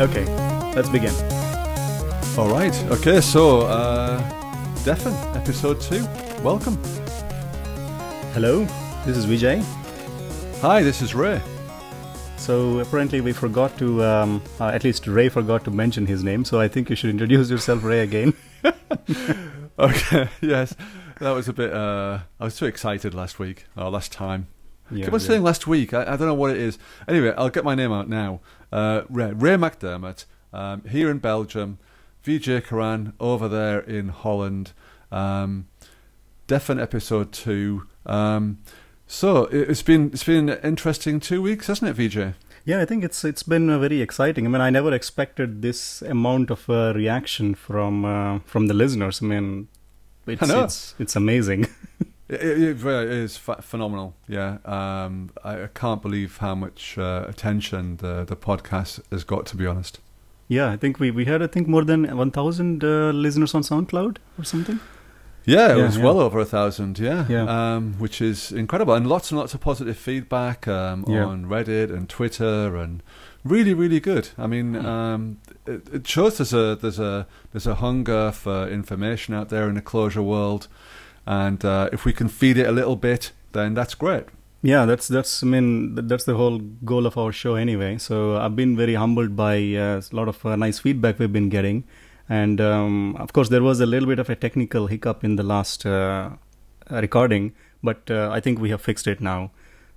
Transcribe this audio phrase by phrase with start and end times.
[0.00, 0.24] Okay,
[0.74, 1.12] let's begin.
[2.38, 2.74] All right.
[2.84, 3.20] Okay.
[3.20, 4.20] So, uh,
[4.84, 6.04] Defn, episode two.
[6.42, 6.76] Welcome.
[8.32, 8.64] Hello,
[9.04, 9.64] this is Vijay.
[10.60, 11.40] Hi, this is Ray.
[12.36, 16.44] So apparently we forgot to, um, uh, at least Ray forgot to mention his name.
[16.44, 18.34] So I think you should introduce yourself, Ray, again.
[19.78, 20.28] Okay.
[20.40, 20.74] yes,
[21.20, 21.72] that was a bit.
[21.72, 24.48] Uh, I was too excited last week or last time.
[24.90, 25.92] Yeah, Keep on saying last week.
[25.92, 26.78] I, I don't know what it is.
[27.06, 28.40] Anyway, I'll get my name out now.
[28.72, 31.78] Uh, Ray, Ray McDermott, um, here in Belgium.
[32.22, 34.72] VJ Kiran over there in Holland.
[35.10, 35.68] Um,
[36.46, 37.86] Defn episode two.
[38.06, 38.58] Um,
[39.06, 42.34] so it, it's been it's been an interesting two weeks, hasn't it, VJ?
[42.64, 44.46] Yeah, I think it's it's been very exciting.
[44.46, 49.22] I mean, I never expected this amount of uh, reaction from uh, from the listeners.
[49.22, 49.68] I mean,
[50.26, 51.66] it's I it's, it's amazing.
[52.28, 54.14] It, it, it ph- phenomenal.
[54.28, 59.46] Yeah, um, I, I can't believe how much uh, attention the the podcast has got.
[59.46, 59.98] To be honest.
[60.48, 63.62] yeah, I think we, we had I think more than one thousand uh, listeners on
[63.62, 64.78] SoundCloud or something.
[65.44, 66.04] Yeah, it Yeah, was yeah.
[66.04, 66.98] well over a thousand.
[66.98, 67.46] Yeah, Yeah.
[67.76, 71.24] Um, which is incredible, and lots and lots of positive feedback um, Yeah.
[71.24, 73.02] on Reddit and Twitter, and
[73.44, 74.28] really, really good.
[74.36, 74.86] I mean, Hmm.
[74.86, 79.68] um, it, it shows there's a there's a there's a hunger for information out there
[79.68, 80.68] in the Clojure world,
[81.28, 84.24] and uh, if we can feed it a little bit, then that's great.
[84.62, 87.98] Yeah, that's that's I mean that's the whole goal of our show anyway.
[87.98, 91.50] So I've been very humbled by uh, a lot of uh, nice feedback we've been
[91.50, 91.84] getting,
[92.28, 95.42] and um, of course there was a little bit of a technical hiccup in the
[95.42, 96.30] last uh,
[96.90, 99.50] recording, but uh, I think we have fixed it now.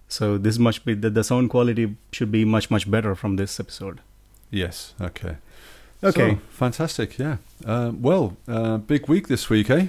[0.09, 3.57] So this must be the, the sound quality should be much much better from this
[3.57, 4.01] episode.
[4.49, 4.93] Yes.
[4.99, 5.37] Okay.
[6.03, 6.31] Okay.
[6.31, 7.17] So, fantastic.
[7.17, 7.37] Yeah.
[7.65, 9.87] Uh, well, uh, big week this week, eh?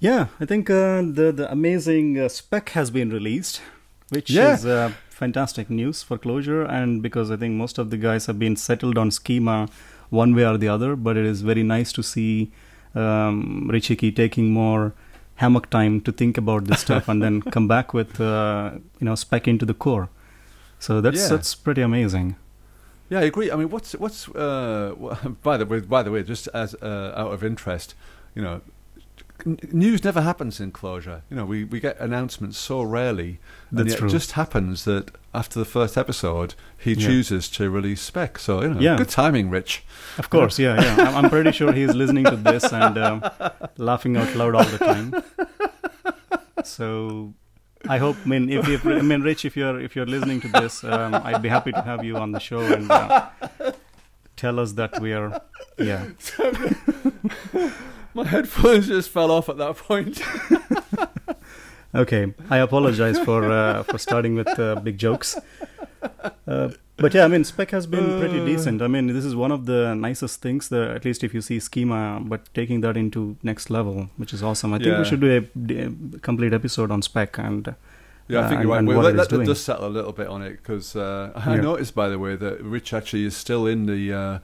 [0.00, 3.60] Yeah, I think uh, the the amazing uh, spec has been released,
[4.08, 4.54] which Yeah.
[4.54, 8.38] is uh, fantastic news for Clojure, and because I think most of the guys have
[8.38, 9.68] been settled on schema
[10.08, 12.50] one way or the other, but it is very nice to see
[12.94, 14.92] um, Rich Hickey taking more
[15.36, 19.14] hammock time to think about this stuff and then come back with uh, you know
[19.14, 20.08] spec into the core.
[20.78, 21.28] So that's Yeah.
[21.36, 22.36] that's pretty amazing.
[23.10, 23.50] Yeah, I agree.
[23.52, 24.94] I mean, what's what's uh,
[25.42, 27.94] by the way, by the way, just as uh, out of interest,
[28.34, 28.62] you know,
[29.46, 31.22] news never happens in Clojure.
[31.30, 33.38] You know, we, we get announcements so rarely,
[33.70, 37.06] and That's it just happens that after the first episode, he Yeah.
[37.06, 38.38] chooses to release spec.
[38.38, 38.96] So you know, Yeah.
[38.96, 39.84] good timing, Rich.
[40.18, 41.08] Of course, yeah, yeah.
[41.08, 43.22] I'm, I'm pretty sure he's listening to this and um,
[43.76, 45.14] laughing out loud all the time.
[46.64, 47.32] So,
[47.88, 48.16] I hope.
[48.24, 51.14] I mean, if, if I mean, Rich, if you're if you're listening to this, um,
[51.14, 53.28] I'd be happy to have you on the show and uh,
[54.36, 55.40] tell us that we are.
[55.78, 56.04] Yeah,
[58.14, 60.20] My headphones just fell off at that point.
[61.94, 62.34] okay.
[62.50, 65.38] I apologize for uh, for starting with uh, big jokes.
[66.46, 68.44] Uh, but yeah, I mean, spec has been pretty Uh.
[68.46, 68.82] decent.
[68.82, 70.68] I mean, this is one of the nicest things.
[70.68, 74.42] The at least if you see schema, but taking that into next level, which is
[74.42, 74.74] awesome.
[74.74, 74.98] I think Yeah.
[74.98, 75.84] we should do a,
[76.16, 77.74] a complete episode on spec and.
[78.28, 78.86] Yeah, I Uh, think and- you're right.
[78.86, 79.46] We'll let, let doing.
[79.46, 81.62] dust settle a little bit on it because uh, I Yeah.
[81.62, 84.38] noticed, by the way, that Rich actually is still in the uh,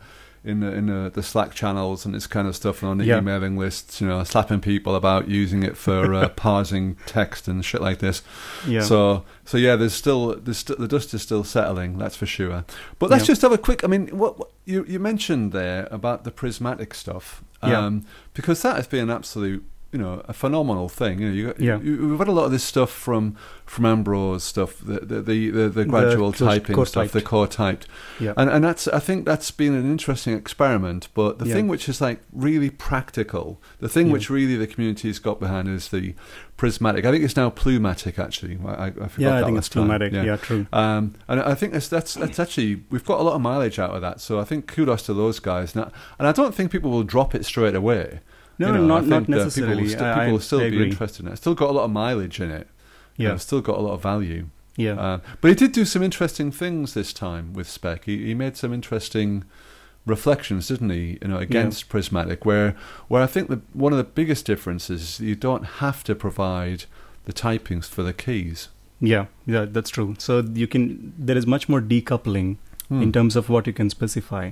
[0.45, 3.05] in the in the, the Slack channels and this kind of stuff and on the
[3.05, 3.19] Yeah.
[3.19, 4.01] emailing lists.
[4.01, 8.23] You know, slapping people about using it for uh, parsing text and shit like this.
[8.67, 8.83] Yeah.
[8.83, 11.99] So so yeah, there's still there's st- the dust is still settling.
[11.99, 12.65] That's for sure.
[12.99, 13.29] But let's Yeah.
[13.29, 13.83] just have a quick.
[13.85, 17.43] I mean, what, what you you mentioned there about the prismatic stuff.
[17.63, 17.79] Yeah.
[17.87, 18.05] Um,
[18.35, 19.65] because that has been an absolute.
[19.93, 21.21] You know, a phenomenal thing.
[21.21, 21.79] You know, you, Yeah.
[21.81, 25.51] you, we've had a lot of this stuff from from Ambrose stuff, the the the,
[25.51, 27.87] the, the gradual close- typing stuff, the core typed,
[28.21, 28.33] yeah.
[28.37, 31.09] and and that's I think that's been an interesting experiment.
[31.15, 31.55] But the Yeah.
[31.55, 34.15] thing which is like really practical, the thing Yeah.
[34.15, 36.15] which really the community's got behind is the
[36.57, 37.05] prismatic.
[37.05, 38.59] I think it's now Plumatic actually.
[38.67, 39.85] I, I, I forgot yeah, I think it's time.
[39.85, 40.13] pneumatic.
[40.13, 40.37] Yeah.
[40.37, 40.67] true.
[40.73, 43.91] Um, and I think that's, that's that's actually we've got a lot of mileage out
[43.91, 44.21] of that.
[44.21, 45.75] So I think kudos to those guys.
[45.75, 48.21] Now, and I don't think people will drop it straight away.
[48.59, 49.75] No, You no, know, not not necessarily.
[49.77, 51.33] People will, sti- people I- will still I be interested in it.
[51.33, 52.69] It's still got a lot of mileage in it.
[53.17, 54.47] Yeah, it's still got a lot of value.
[54.77, 58.05] yeah, Uh, but he did do some interesting things this time with Spec.
[58.05, 59.45] He, he made some interesting
[60.05, 61.19] reflections, didn't he?
[61.23, 62.75] You know, against Prismatic, where
[63.09, 66.85] where I think the one of the biggest differences is you don't have to provide
[67.25, 68.69] the typings for the keys.
[69.01, 69.65] yeah, yeah.
[69.69, 70.15] That's true.
[70.19, 71.13] So you can.
[71.19, 72.57] There is much more decoupling
[72.89, 73.03] Hmm.
[73.03, 74.51] in terms of what you can specify.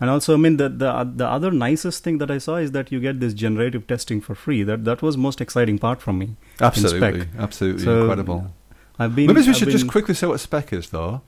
[0.00, 2.90] And also, I mean, the, the the other nicest thing that I saw is that
[2.92, 4.62] you get this generative testing for free.
[4.64, 6.36] That that was most exciting part for me.
[6.60, 8.52] absolutely, absolutely So, incredible.
[8.98, 9.26] I've been.
[9.28, 11.22] Maybe we I've should just quickly say what Spec is, though,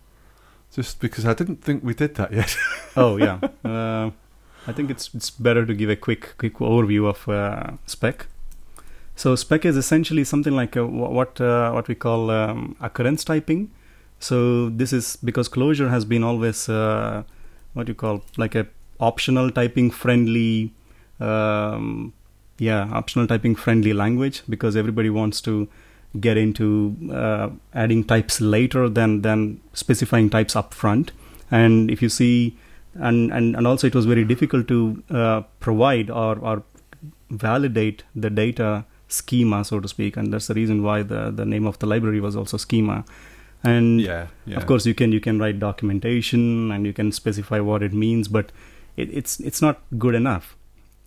[0.74, 2.56] just because I didn't think we did that yet.
[2.96, 3.38] Oh yeah.
[3.64, 4.10] Uh,
[4.66, 8.26] I think it's it's better to give a quick quick overview of uh, spec.
[9.14, 13.70] So spec is essentially something like a, what uh, what we call um, occurrence typing.
[14.18, 17.22] So this is because Clojure has been always uh,
[17.76, 18.66] what you call like a
[18.98, 20.72] optional typing friendly,
[21.20, 22.12] um,
[22.58, 25.68] yeah, optional typing friendly language because everybody wants to
[26.18, 31.12] get into uh, adding types later than than specifying types up front.
[31.50, 32.56] And if you see,
[32.94, 36.62] and and, and also it was very difficult to uh, provide or or
[37.30, 41.66] validate the data schema, so to speak, and that's the reason why the the name
[41.66, 43.04] of the library was also schema.
[43.66, 44.56] And Yeah, yeah.
[44.56, 48.28] of course, you can you can write documentation and you can specify what it means,
[48.28, 48.52] but
[48.96, 50.56] it, it's it's not good enough.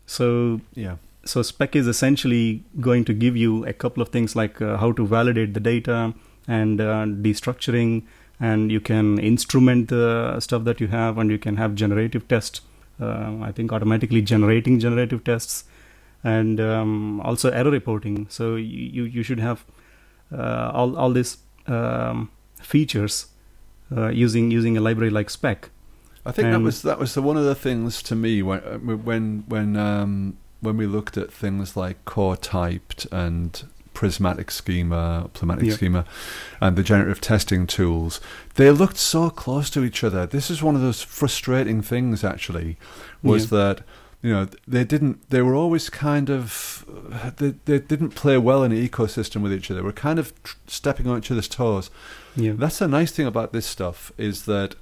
[0.05, 0.97] So Yeah.
[1.25, 4.91] so spec is essentially going to give you a couple of things like uh, how
[4.99, 6.13] to validate the data
[6.47, 8.03] and uh, destructuring
[8.39, 12.61] and you can instrument the stuff that you have and you can have generative tests
[13.01, 15.65] uh, i think automatically generating generative tests
[16.23, 19.65] and um, also error reporting so you, you, should have
[20.33, 22.29] uh, all, all these um,
[22.59, 23.27] features
[23.95, 25.69] uh, using using a library like spec
[26.25, 28.77] I think that was that was the, one of the things to me when uh,
[28.77, 33.63] when when um, when we looked at things like core typed and
[33.93, 35.73] prismatic schema, prismatic Yeah.
[35.73, 36.05] schema,
[36.61, 38.21] and the generative testing tools.
[38.55, 40.25] They looked so close to each other.
[40.25, 42.23] This is one of those frustrating things.
[42.23, 42.77] Actually,
[43.23, 43.57] was Yeah.
[43.57, 43.81] that
[44.21, 45.29] you know they didn't.
[45.29, 46.85] They were always kind of
[47.37, 49.79] they they didn't play well in an ecosystem with each other.
[49.79, 51.89] They were kind of tr- stepping on each other's toes.
[52.35, 54.75] yeah That's the nice thing about this stuff is that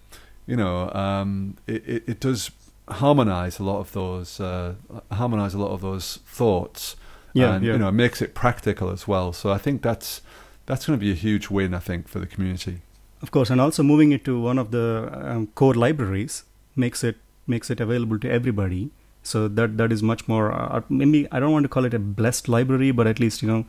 [0.47, 2.51] you know um, it, it, it does
[2.89, 4.75] harmonize a lot of those uh,
[5.11, 6.95] harmonize a lot of those thoughts.
[7.33, 9.33] yeah and yeah you know it makes it practical as well.
[9.33, 10.21] So I think that's
[10.65, 11.73] that's going to be a huge win.
[11.73, 12.81] I think for the community.
[13.21, 16.43] Of course, and also moving it to one of the um, core libraries
[16.75, 18.89] makes it makes it available to everybody.
[19.27, 20.51] So that that is much more.
[20.51, 23.47] Uh, maybe I don't want to call it a blessed library, but at least you
[23.53, 23.65] know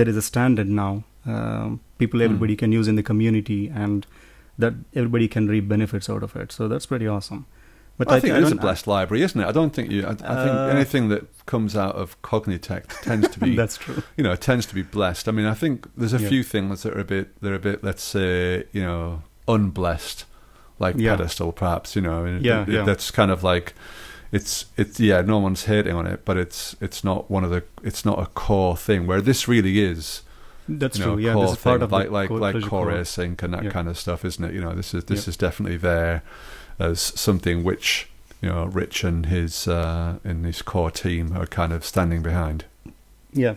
[0.00, 1.04] there is a standard now.
[1.26, 2.24] Um, people, Hmm.
[2.26, 4.06] everybody can use in the community, and
[4.58, 6.52] that everybody can reap benefits out of it.
[6.52, 7.46] So that's pretty awesome.
[7.98, 9.46] But I, think it is a blessed library, isn't it?
[9.46, 10.06] I don't think you.
[10.06, 14.02] I, I think Uh, anything that comes out of Cognitect tends to be that's true.
[14.16, 15.28] you know, tends to be blessed.
[15.28, 16.28] I mean, I think there's a Yeah.
[16.30, 20.24] few things that are a bit, they're a bit, let's say, you know, unblessed,
[20.78, 21.16] like Yeah.
[21.16, 21.94] pedestal, perhaps.
[21.94, 22.84] You know, Yeah, it- it- yeah.
[22.84, 23.74] that's kind of like,
[24.32, 27.64] it's, it's, yeah, no one's hating on it, but it's, it's not one of the,
[27.82, 29.06] it's not a core thing.
[29.06, 30.22] Where this really is,
[30.68, 31.24] That's you know, true.
[31.24, 32.90] Yeah, this is part thing, of like, like, core, like core.
[32.92, 33.70] async and that Yeah.
[33.70, 34.54] kind of stuff, isn't it?
[34.54, 35.30] You know, this is, this Yeah.
[35.30, 36.22] is definitely there
[36.78, 38.06] as something which.
[38.42, 42.64] You know, Rich and his uh, and his core team are kind of standing behind.
[43.34, 43.56] Yeah.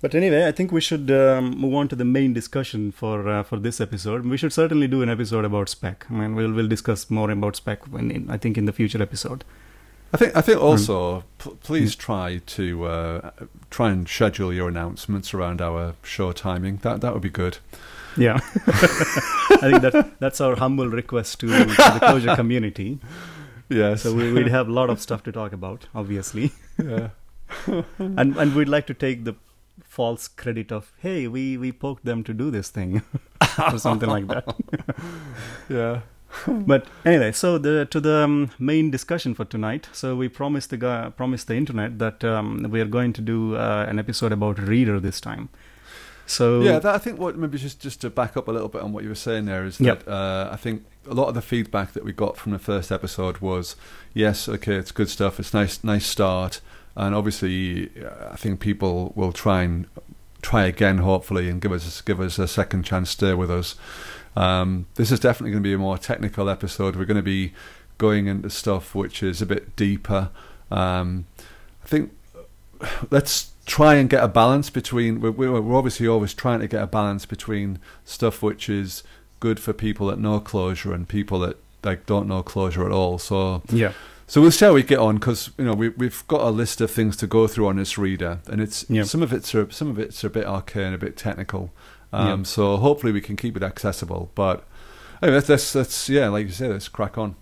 [0.00, 3.42] But anyway, I think we should um, move on to the main discussion for uh,
[3.42, 4.24] for this episode.
[4.24, 6.06] We should certainly do an episode about spec.
[6.08, 9.02] I mean, we'll we'll discuss more about spec when in, I think in the future
[9.02, 9.42] episode.
[10.12, 10.64] I think I think Hmm.
[10.64, 13.30] also p- please try to uh,
[13.70, 16.78] try and schedule your announcements around our show timing.
[16.82, 17.58] That that would be good.
[18.16, 22.98] Yeah, I think that that's our humble request to, to the Clojure community.
[23.68, 24.02] Yes.
[24.02, 27.10] So we, we'd have a lot of stuff to talk about, obviously, yeah.
[27.98, 29.34] and and we'd like to take the
[29.84, 33.02] false credit of hey, we we poked them to do this thing
[33.72, 34.44] or something like that.
[35.68, 36.00] Yeah.
[36.46, 39.88] But anyway, so the to the um, main discussion for tonight.
[39.92, 43.56] So we promised the guy, promised the internet that um, we are going to do
[43.56, 45.48] uh, an episode about reader this time.
[46.26, 48.82] So Yeah, that, I think what maybe just just to back up a little bit
[48.82, 50.04] on what you were saying there is Yep.
[50.04, 52.92] that uh, I think a lot of the feedback that we got from the first
[52.92, 53.74] episode was
[54.14, 56.60] yes, okay, it's good stuff, it's nice nice start,
[56.94, 59.86] and obviously uh, I think people will try and
[60.40, 63.74] try again hopefully and give us give us a second chance stay with us.
[64.36, 66.96] Um, this is definitely going to be a more technical episode.
[66.96, 67.52] We're going to be
[67.98, 70.30] going into stuff which is a bit deeper.
[70.70, 71.26] Um,
[71.84, 72.12] I think
[73.10, 75.20] let's try and get a balance between.
[75.20, 79.02] We're, we're we're obviously always trying to get a balance between stuff which is
[79.40, 83.18] good for people that know Clojure and people that like don't know Clojure at all.
[83.18, 83.92] So yeah,
[84.26, 86.80] so we'll see how we get on because you know we we've got a list
[86.80, 89.02] of things to go through on this reader, and it's Yeah.
[89.04, 91.70] some of it's a, some of it's a bit arcane, a bit technical.
[92.12, 92.44] Um.
[92.44, 94.30] So hopefully we can keep it accessible.
[94.34, 94.64] But
[95.22, 97.36] anyway, let's, let's let's yeah, like you say, let's crack on.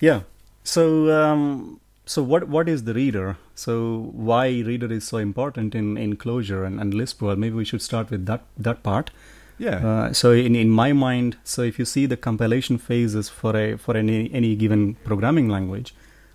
[0.00, 0.20] yeah.
[0.64, 3.36] So um, so what what is the reader?
[3.54, 7.22] So why reader is so important in in Clojure and, and Lisp?
[7.22, 9.10] Well, maybe we should start with that that part.
[9.58, 9.86] Yeah.
[9.86, 13.76] Uh, so in, in my mind, so if you see the compilation phases for a
[13.76, 15.94] for any any given programming language,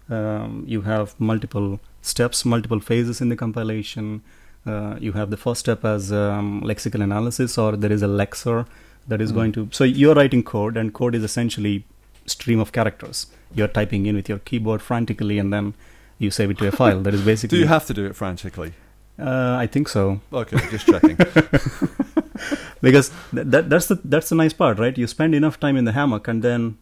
[0.09, 4.21] um, you have multiple steps, multiple phases in the compilation.
[4.65, 8.68] Uh, you have the first step as um, lexical analysis, or there is a lexer
[9.08, 9.36] that is Mm.
[9.36, 9.68] going to.
[9.72, 11.84] So you're writing code, and code is essentially
[12.27, 13.27] stream of characters.
[13.56, 15.74] You're typing in with your keyboard frantically, and then
[16.20, 17.01] you save it to a file.
[17.01, 18.74] That is basically Do you have to do it frantically?
[19.20, 20.22] uh, I think so.
[20.32, 21.15] Okay, just checking.
[22.82, 24.98] because th- that that's the that's the nice part, right?
[24.98, 26.77] You spend enough time in the hammock, and then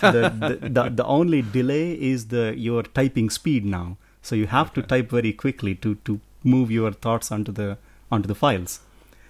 [0.00, 3.96] the, the, the the only delay is the your typing speed now.
[4.22, 7.78] So you have to type very quickly to to move your thoughts onto the
[8.10, 8.80] onto the files.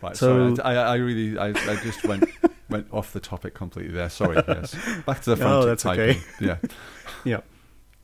[0.02, 0.16] Right.
[0.16, 2.25] So- sorry, I, I really, I, I just went
[2.69, 4.11] went off the topic completely there.
[4.11, 4.42] Sorry.
[4.49, 4.75] Yes.
[5.07, 5.52] Back to the front.
[5.52, 6.11] Oh, that's typing.
[6.11, 6.21] okay.
[6.40, 6.57] Yeah.
[7.25, 7.40] Yeah.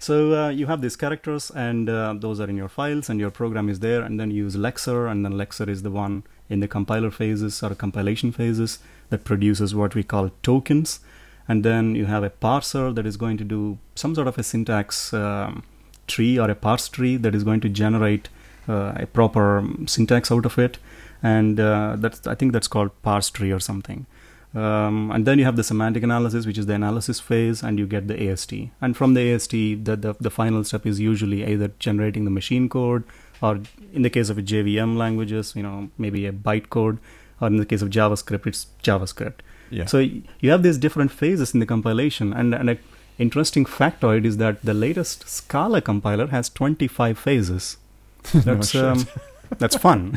[0.00, 3.30] So uh, you have these characters, and uh, those are in your files, and your
[3.32, 6.60] program is there, and then you use Lexer, and then Lexer is the one in
[6.60, 8.78] the compiler phases or compilation phases
[9.10, 11.00] that produces what we call tokens,
[11.48, 14.42] and then you have a parser that is going to do some sort of a
[14.44, 15.64] syntax um,
[16.06, 18.28] tree or a parse tree that is going to generate
[18.68, 20.78] a proper syntax out of it,
[21.22, 24.06] and uh, that's I think that's called parse tree or something.
[24.54, 27.87] Um, and then you have the semantic analysis, which is the analysis phase, and you
[27.87, 28.52] get the AST.
[28.80, 32.68] And from the AST, the, the, the final step is usually either generating the machine
[32.68, 33.04] code,
[33.42, 33.60] or
[33.92, 36.98] in the case of a JVM languages, you know, maybe a bytecode,
[37.40, 39.40] or in the case of JavaScript, it's JavaScript.
[39.70, 39.84] Yeah.
[39.84, 42.78] So you have these different phases in the compilation, and and a
[43.18, 47.76] interesting factoid is that the latest Scala compiler has 25 phases.
[48.44, 48.85] That's shit.
[48.85, 49.06] um,
[49.58, 50.16] that's fun.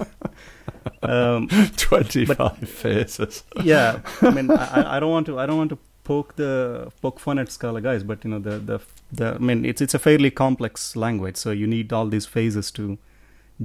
[1.03, 3.44] um, Twenty-five phases.
[3.63, 7.20] yeah i mean I, I don't want to i don't want to poke the poke
[7.20, 8.80] fun at scala guys but you know the the,
[9.12, 12.72] the i mean it's it's a fairly complex language so you need all these phases
[12.72, 12.98] to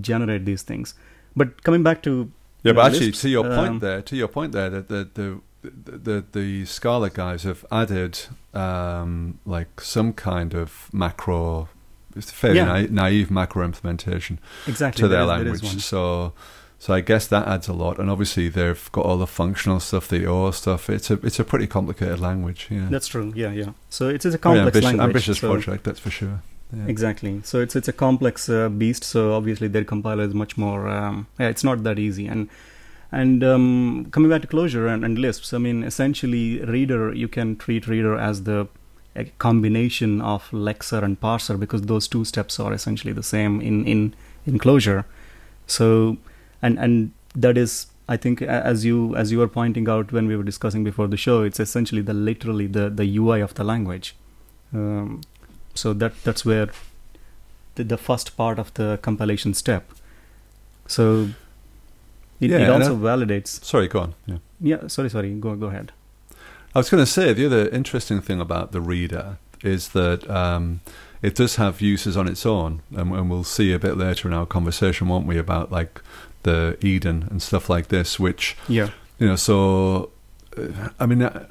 [0.00, 0.94] generate these things
[1.34, 2.30] but coming back to
[2.62, 5.08] Yeah, but actually, lists, to your point um, there, to your point there, that the
[5.14, 8.18] the the, the, the Scala guys have added
[8.54, 11.68] um, like some kind of macro,
[12.16, 12.66] it's a fairly Yeah.
[12.66, 15.82] naive, naive macro implementation exactly to their is- language.
[15.84, 16.32] So,
[16.78, 17.98] so I guess that adds a lot.
[17.98, 20.90] And obviously, they've got all the functional stuff, the OR stuff.
[20.90, 22.68] It's a it's a pretty complicated language.
[22.70, 25.84] Yeah, that's true yeah yeah so it's, it's a complex ambitious, language ambitious so- project,
[25.84, 26.42] that's for sure.
[26.76, 26.86] Yeah.
[26.88, 27.40] Exactly.
[27.44, 29.04] So it's it's a complex uh, beast.
[29.04, 30.88] So obviously their compiler is much more.
[30.88, 32.26] Um, yeah, it's not that easy.
[32.26, 32.48] And
[33.12, 37.54] and um, coming back to Clojure and, and Lisps, I mean, essentially, Reader you can
[37.56, 38.66] treat Reader as the
[39.16, 43.84] a combination of Lexer and Parser because those two steps are essentially the same in
[43.86, 44.14] in
[44.46, 45.04] in Clojure.
[45.66, 46.16] So
[46.62, 47.86] and and that is.
[48.08, 51.16] I think as you as you were pointing out when we were discussing before the
[51.16, 54.14] show, it's essentially the literally the, the UI of the language.
[54.72, 55.22] Um,
[55.74, 56.68] so that that's where
[57.74, 59.90] the, the first part of the compilation step
[60.86, 61.28] so
[62.40, 64.14] it, Yeah, it also validates Sorry, go on.
[64.26, 64.38] Yeah.
[64.60, 65.92] yeah sorry sorry go go ahead
[66.76, 70.80] I was going to say the other interesting thing about the reader is that um,
[71.22, 74.34] it does have uses on its own, and, and we'll see a bit later in
[74.34, 76.02] our conversation, won't we, about like
[76.42, 79.36] the Eden and stuff like this, which yeah you know.
[79.36, 80.10] So,
[80.54, 81.46] uh, I mean, I,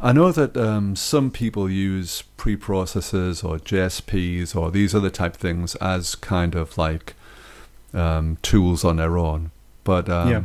[0.00, 5.74] I know that um, some people use preprocessors or JSPs or these other type things
[5.74, 7.12] as kind of like
[7.92, 9.50] um, tools on their own,
[9.84, 10.42] but um, Yeah.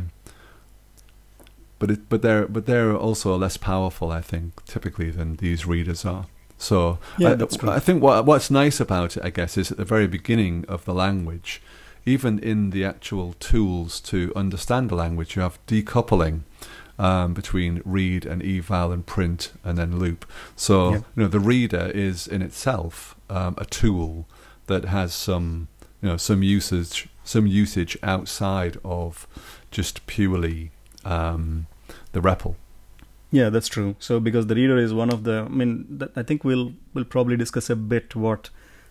[1.82, 6.04] But it, but they're but they're also less powerful, I think, typically than these readers
[6.04, 6.24] are.
[6.58, 7.62] So Yeah, I, that's.
[7.64, 10.84] I think what what's nice about it, I guess, is at the very beginning of
[10.84, 11.60] the language,
[12.06, 16.42] even in the actual tools to understand the language, you have decoupling
[16.98, 20.24] um, between read and eval and print and then loop.
[20.56, 20.96] So Yeah.
[21.16, 24.26] you know the reader is in itself um, a tool
[24.66, 25.68] that has some
[26.00, 29.26] you know some usage some usage outside of
[29.70, 30.70] just purely
[31.04, 31.66] um,
[32.12, 32.54] the REPL.
[33.30, 36.22] yeah that's true so because the reader is one of the i mean th- i
[36.30, 38.50] think we'll we'll probably discuss a bit what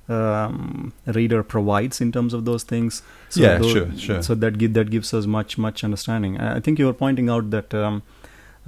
[0.09, 4.21] um, reader provides in terms of those things so Yeah, tho- sure, sure.
[4.23, 7.29] so that give, that gives us much much understanding i I think you were pointing
[7.35, 8.01] out that um,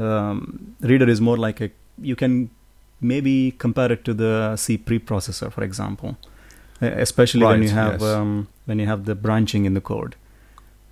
[0.08, 1.70] um, reader is more like a
[2.12, 2.50] you can
[3.02, 4.34] maybe compare it to the
[4.66, 6.18] c preprocessor for example
[6.82, 8.04] especially when you have yes.
[8.16, 10.16] um, when you have the branching in the code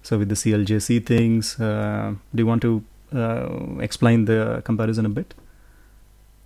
[0.09, 2.73] so with the cljc things uh, do you want to
[3.81, 5.33] explain the comparison a bit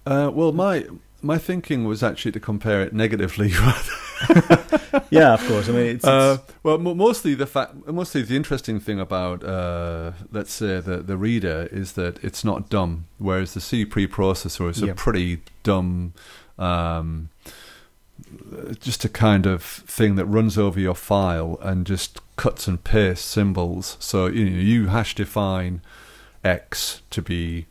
[0.08, 0.86] Uh, well, my
[1.22, 3.50] my thinking was actually to compare it negatively.
[5.10, 8.80] yeah of course i mean it's, Uh, it's well, mostly the fact, mostly the interesting
[8.80, 13.60] thing about, uh, let's say, the the reader is that it's not dumb, whereas the
[13.62, 14.92] C preprocessor is Yeah.
[14.92, 16.14] a pretty dumb,
[16.58, 17.30] um,
[18.80, 23.26] just a kind of thing that runs over your file and just cuts and pastes
[23.26, 23.98] symbols.
[24.00, 25.82] So you know, you hash define
[26.46, 27.66] X to be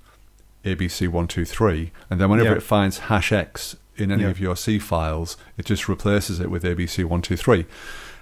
[0.64, 2.56] ABC one two three, and then whenever Yeah.
[2.56, 4.30] it finds hash X in any Yeah.
[4.30, 7.66] of your C files, it just replaces it with ABC one two three,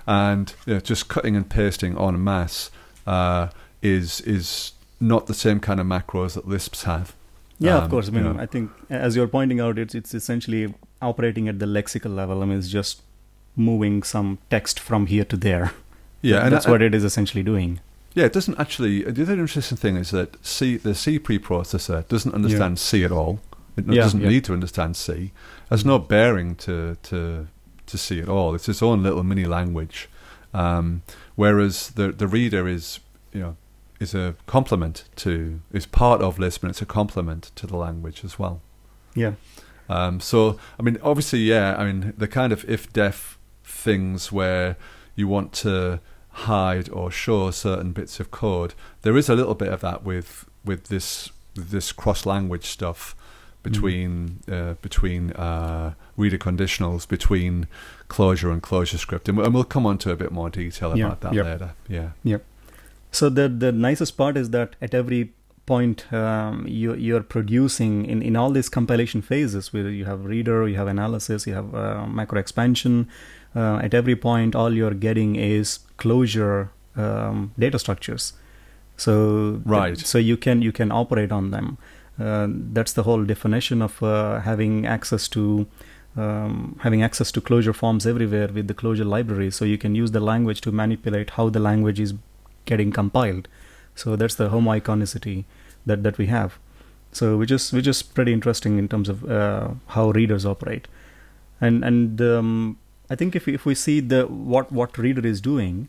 [0.07, 2.71] and you know, just cutting and pasting en masse
[3.07, 3.49] uh,
[3.81, 7.15] is is not the same kind of macros that Lisps have.
[7.59, 8.09] Yeah, Um, of course.
[8.09, 8.41] I mean, you know.
[8.41, 12.43] I think as you're pointing out, it's it's essentially operating at the lexical level.
[12.43, 13.03] I mean, it's just
[13.57, 15.73] moving some text from here to there.
[16.23, 17.81] Yeah, and that's I- what it is essentially doing.
[18.15, 19.03] Yeah, it doesn't actually.
[19.05, 23.41] The other interesting thing is that C, the C preprocessor doesn't understand C at all.
[23.77, 24.29] It Yeah, doesn't yeah.
[24.29, 25.33] need to understand C.
[25.71, 27.49] Has no bearing to to
[27.87, 28.55] to C at all.
[28.55, 30.09] It's its own little mini language.
[30.53, 31.03] Um,
[31.37, 33.01] whereas the the reader is
[33.33, 33.57] you know
[33.99, 38.25] is a complement to is part of Lisp and it's a complement to the language
[38.25, 38.61] as well.
[39.15, 39.33] Yeah.
[39.89, 44.77] Um, so, I mean, obviously, yeah, I mean, the kind of ifdef things where
[45.15, 46.01] you want to
[46.33, 50.47] hide or show certain bits of code, there is a little bit of that with
[50.65, 53.15] with this this cross language stuff
[53.63, 57.67] between uh, between uh, reader conditionals, between
[58.09, 61.07] Clojure and ClojureScript, and, we- and we'll come on to a bit more detail Yeah,
[61.07, 61.45] about that yep.
[61.47, 61.71] later.
[62.25, 62.39] Yeah,
[63.11, 65.33] So the the nicest part is that at every
[65.67, 70.67] point um, you you're producing in, in all these compilation phases where you have reader,
[70.67, 73.09] you have analysis, you have uh, macro expansion.
[73.55, 78.33] Uh, at every point, all you're getting is Clojure um, data structures.
[78.97, 79.99] So Right.
[79.99, 81.79] So you can you can operate on them.
[82.21, 85.67] Uh, that's the whole definition of uh, having access to
[86.17, 89.51] um, having access to Clojure forms everywhere with the Clojure library.
[89.51, 92.15] So you can use the language to manipulate how the language is
[92.65, 93.49] getting compiled.
[93.95, 95.45] So that's the homoiconicity
[95.87, 96.59] that, that we have.
[97.13, 100.89] So which is which is pretty interesting in terms of uh, how readers operate.
[101.61, 102.79] And and um,
[103.13, 105.89] I think if we, if we see the what what reader is doing,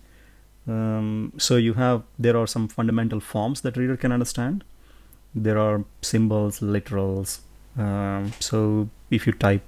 [0.67, 4.63] um, so you have there are some fundamental forms that reader can understand.
[5.33, 7.39] There are symbols, literals.
[7.77, 9.63] Um, so if you type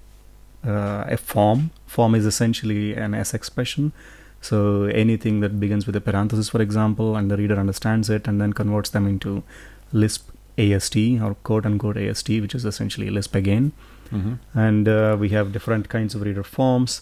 [0.65, 3.93] uh, a form, form is essentially an S expression.
[4.41, 8.39] So anything that begins with a parenthesis, for example, and the reader understands it and
[8.39, 9.43] then converts them into
[9.91, 13.71] Lisp AST or quote unquote AST, which is essentially Lisp again.
[14.11, 14.35] mm-hmm.
[14.67, 17.01] And uh, we have different kinds of reader forms.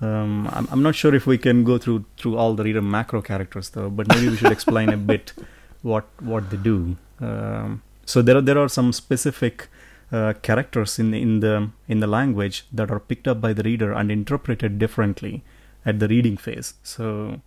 [0.00, 3.20] Um, I'm, I'm not sure if we can go through through all the reader macro
[3.22, 5.32] characters though, but maybe we should explain a bit
[5.82, 6.96] what what they do.
[7.20, 9.68] Um, so there are there are some specific
[10.12, 13.62] uh, characters in the, in the in the language that are picked up by the
[13.62, 15.42] reader and interpreted differently
[15.84, 16.74] at the reading phase.
[16.82, 17.40] So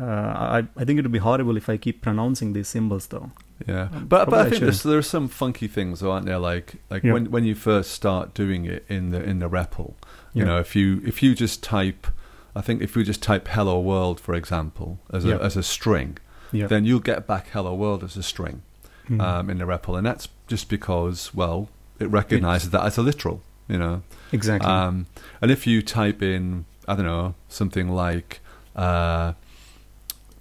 [0.00, 3.30] uh, I I think it would be horrible if I keep pronouncing these symbols though.
[3.66, 4.90] Yeah, Um, but but probably I I think there's, shouldn't.
[4.92, 6.38] there are some funky things, though, aren't there?
[6.38, 7.12] Like like Yeah.
[7.14, 9.94] when when you first start doing it in the in the REPL,
[10.34, 10.48] you Yeah.
[10.48, 12.06] know, if you if you just type,
[12.54, 15.34] I think if you just type "Hello World" for example as Yeah.
[15.34, 16.18] a as a string,
[16.52, 16.66] Yeah.
[16.66, 18.62] then you'll get back "Hello World" as a string
[19.08, 19.20] Mhm.
[19.20, 23.42] um, in the REPL, and that's just because well, it recognizes that as a literal,
[23.68, 24.02] you know.
[24.32, 24.70] exactly.
[24.70, 25.06] Um,
[25.42, 28.40] and if you type in, I don't know, something like
[28.76, 29.32] uh,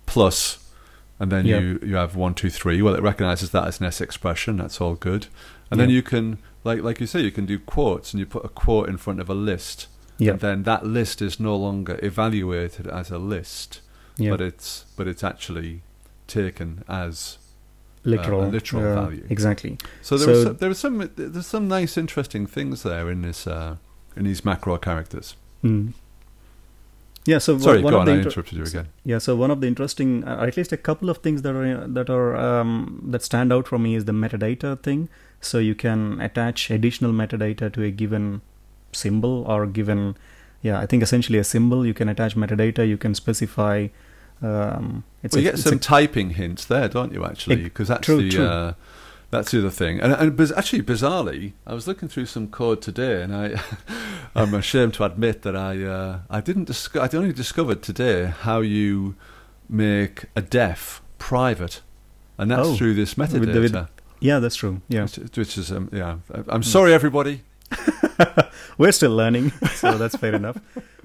[0.06, 0.60] plus,
[1.20, 1.60] and then Yeah.
[1.60, 4.58] you, you have one, two, three, well, it recognizes that as an S expression.
[4.58, 5.28] That's all good.
[5.72, 8.44] And then you can, like like you say, you can do quotes, and you put
[8.46, 9.88] a quote in front of a list.
[10.20, 13.80] And then that list is no longer evaluated as a list,
[14.18, 15.82] but it's but it's actually
[16.28, 17.38] taken as
[18.04, 19.26] literal, a literal uh, value.
[19.30, 19.78] Exactly.
[20.02, 23.22] so there So- was some, there was some there's some nice interesting things there in
[23.22, 23.78] this uh,
[24.18, 25.36] in these macro characters.
[25.64, 25.94] Mm.
[27.26, 27.38] Yeah.
[27.40, 28.06] So one- Sorry, one go of on.
[28.08, 28.88] the I interrupted you again.
[29.06, 31.88] Yeah, so one of the interesting, uh, at least a couple of things that are
[31.88, 35.08] that are um, that stand out for me is the metadata thing.
[35.42, 38.42] So you can attach additional metadata to a given
[38.92, 40.18] symbol or given,
[40.62, 41.86] yeah, I think essentially a symbol.
[41.86, 42.88] You can attach metadata.
[42.88, 43.88] You can specify.
[44.42, 47.26] Um, well, you a- get some a- typing hints there, don't you?
[47.26, 48.46] Actually, because that's true, the true.
[48.46, 48.74] Uh,
[49.32, 50.00] that's the other thing.
[50.00, 53.62] And, and biz- actually, bizarrely, I was looking through some code today, and I
[54.36, 58.60] I'm ashamed to admit that I uh, I didn't disco- I only discovered today how
[58.62, 59.16] you
[59.70, 61.82] make a def private,
[62.38, 63.62] and that's Oh, through this with metadata.
[63.62, 63.90] with-
[64.22, 64.82] yeah, that's true.
[64.90, 66.18] Yeah, Which, which is um, yeah.
[66.48, 67.42] I'm sorry, everybody.
[68.78, 70.58] we're still learning, so that's fair enough.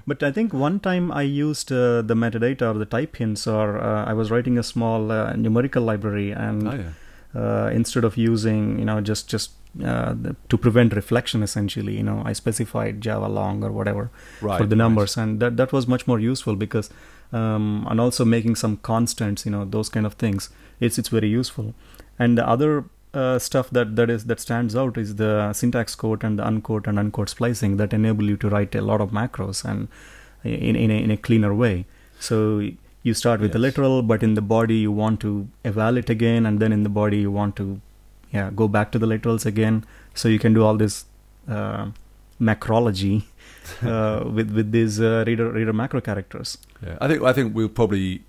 [0.07, 3.79] But I think one time I used uh, the metadata or the type hints, or
[3.79, 7.41] uh, I was writing a small uh, numerical library, and Oh yeah.
[7.41, 12.03] uh, instead of using you know just just uh, the, to prevent reflection essentially you
[12.05, 14.09] know i specified java long or whatever
[14.41, 14.57] Right.
[14.59, 14.85] for the right.
[14.85, 16.91] numbers and that that was much more useful because
[17.33, 21.27] um, and also making some constants you know those kind of things it's it's very
[21.29, 21.75] useful
[22.21, 26.25] and the other uh, stuff that that is that stands out is the syntax quote
[26.25, 29.65] and the unquote and unquote splicing that enable you to write a lot of macros
[29.65, 29.89] and
[30.43, 31.87] in in a, in a cleaner way.
[32.19, 32.37] So
[33.03, 36.47] you start with the literal but in the body you want to eval it again
[36.47, 37.81] and then in the body you want to
[38.33, 39.85] yeah go back to the literals again.
[40.15, 41.05] So you can do all this
[41.49, 41.91] uh,
[42.41, 43.25] macrology
[43.83, 46.59] uh, with with these uh, reader reader macro characters.
[46.85, 48.23] Yeah, I think I think we'll probably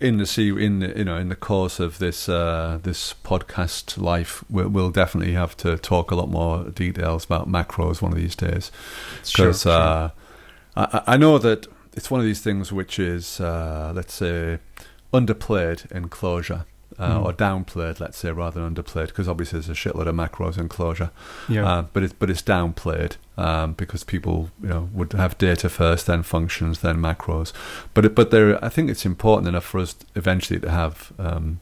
[0.00, 3.98] in the see in the, you know in the course of this uh, this podcast
[3.98, 8.18] life we'll, we'll definitely have to talk a lot more details about macros one of
[8.18, 8.70] these days.
[9.22, 10.10] Because uh,
[10.76, 14.58] I, I know that it's one of these things which is uh, let's say
[15.12, 16.64] underplayed in Clojure
[16.98, 17.24] uh, Mm.
[17.24, 20.68] or downplayed, let's say, rather than underplayed, because obviously there's a shitload of macros in
[20.68, 21.10] Clojure.
[21.48, 21.66] Yeah.
[21.68, 26.06] Uh, but it's but it's downplayed um, because people you know would have data first,
[26.06, 27.52] then functions, then macros.
[27.94, 31.60] But it, but there, I think it's important enough for us eventually to have um,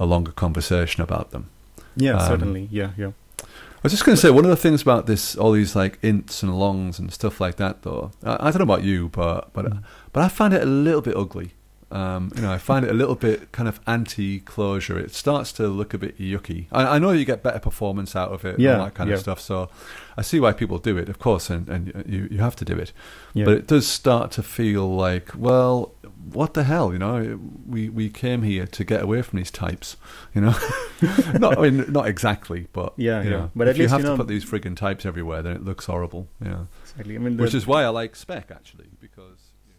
[0.00, 1.48] a longer conversation about them.
[1.96, 2.68] yeah, um, certainly.
[2.70, 3.12] Yeah, yeah.
[3.42, 6.00] I was just going to say one of the things about this, all these like
[6.02, 8.10] ints and longs and stuff like that, though.
[8.24, 9.82] I, I don't know about you, but but Mm.
[10.12, 11.52] but I find it a little bit ugly.
[11.88, 14.98] Um, you know, I find it a little bit kind of anti-Clojure.
[14.98, 16.66] It starts to look a bit yucky.
[16.72, 19.08] I, I know you get better performance out of it, and Yeah, all that kind
[19.08, 19.14] yeah.
[19.14, 19.40] of stuff.
[19.40, 19.68] So
[20.16, 22.76] I see why people do it, of course, and, and you you have to do
[22.76, 22.92] it.
[23.34, 23.44] Yeah.
[23.44, 25.94] But it does start to feel like, well,
[26.32, 26.92] what the hell?
[26.92, 29.96] You know, we we came here to get away from these types.
[30.34, 30.54] You know,
[31.38, 33.36] not I mean not exactly, but Yeah, you yeah.
[33.36, 35.54] know, But if at you least, have you to put these frigging types everywhere, then
[35.54, 36.26] it looks horrible.
[36.44, 37.14] Yeah, exactly.
[37.14, 39.74] I mean, which is why I like spec actually, because you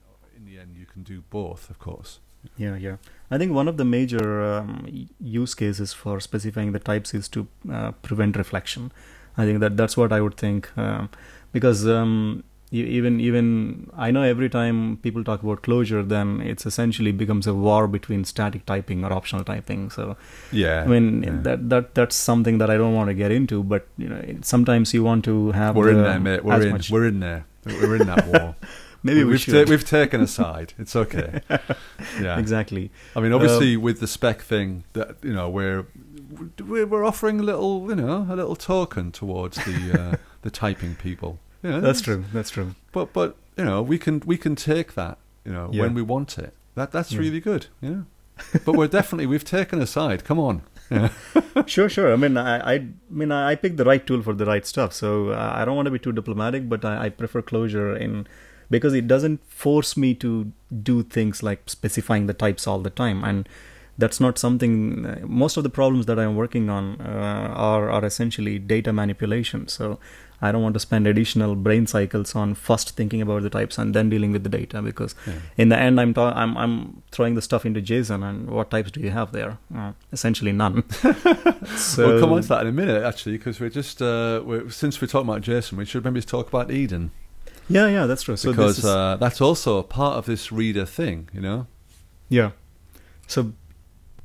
[0.00, 2.18] know, in the end you can do both, of course.
[2.56, 2.96] Yeah, yeah.
[3.30, 4.86] I think one of the major um,
[5.20, 8.90] use cases for specifying the types is to uh, prevent reflection.
[9.38, 11.08] I think that that's what I would think um,
[11.52, 17.12] because um, even even I know every time people talk about Clojure, then it's essentially
[17.12, 19.88] becomes a war between static typing or optional typing.
[19.90, 20.16] So
[20.50, 21.38] Yeah, I mean yeah.
[21.42, 23.62] that that that's something that I don't want to get into.
[23.62, 26.44] But you know, sometimes you want to have we're in there, mate.
[26.44, 26.72] We're in.
[26.72, 27.44] much- We're in there.
[27.66, 28.56] We're in that war.
[29.02, 30.74] maybe we we've should we've taken a side.
[30.78, 31.40] It's okay.
[32.20, 32.90] Yeah, exactly.
[33.16, 35.86] I mean, obviously, with the spec thing, that you know, we're
[36.60, 40.94] we're we're offering a little, you know, a little token towards the uh, the typing
[40.96, 41.38] people.
[41.62, 42.24] You know, That's true.
[42.32, 42.74] That's true.
[42.92, 45.82] But but you know, we can we can take that, you know, Yeah.
[45.82, 46.52] when we want it.
[46.74, 47.20] That that's Yeah.
[47.20, 47.66] really good.
[47.80, 48.02] Yeah.
[48.64, 50.24] but we're definitely we've taken a side.
[50.24, 50.62] Come on.
[50.90, 51.10] Yeah.
[51.66, 52.12] sure, sure.
[52.12, 54.92] I mean, I, I mean, I I picked the right tool for the right stuff.
[54.92, 58.26] So uh, I don't want to be too diplomatic, but I, I prefer Clojure in
[58.70, 63.22] because it doesn't force me to do things like specifying the types all the time,
[63.24, 63.48] and
[63.98, 65.04] that's not something.
[65.06, 69.68] Uh, most of the problems that I'm working on uh, are are essentially data manipulation.
[69.68, 69.98] So
[70.44, 73.94] I don't want to spend additional brain cycles on first thinking about the types and
[73.94, 75.34] then dealing with the data because Yeah.
[75.56, 78.90] in the end I'm ta- I'm I'm throwing the stuff into JSON and what types
[78.90, 79.58] do you have there?
[79.76, 80.82] Uh, essentially none.
[81.76, 84.68] so we'll come on to that in a minute, actually, because we're just uh, we're,
[84.70, 87.10] since we're talking about json we should maybe talk about Eden
[87.68, 88.36] yeah, yeah, that's true.
[88.36, 91.28] So because this is, uh, that's also a part of this reader thing.
[91.32, 91.66] You know.
[92.28, 92.50] yeah,
[93.26, 93.52] so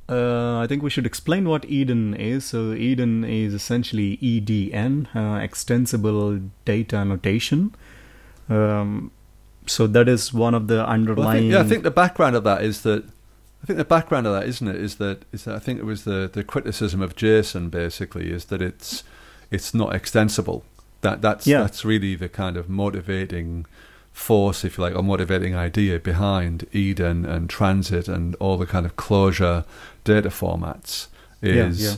[0.08, 2.46] uh, I think we should explain what Eden is.
[2.46, 7.74] So Eden is essentially EDN, uh, extensible data notation.
[8.48, 9.10] Um,
[9.66, 11.42] so that is one of the Well, I underlying.
[11.42, 13.04] think, yeah, I think the background of that is that
[13.62, 15.84] I think the background of that, isn't it, is that is that I think it
[15.84, 19.04] was the, the criticism of JSON basically is that it's
[19.50, 20.64] it's not extensible.
[21.02, 21.60] That that's Yeah.
[21.60, 23.66] that's really the kind of motivating
[24.12, 28.84] force, if you like, or motivating idea behind Eden and Transit and all the kind
[28.84, 29.64] of Clojure
[30.04, 31.06] data formats
[31.40, 31.94] is yeah.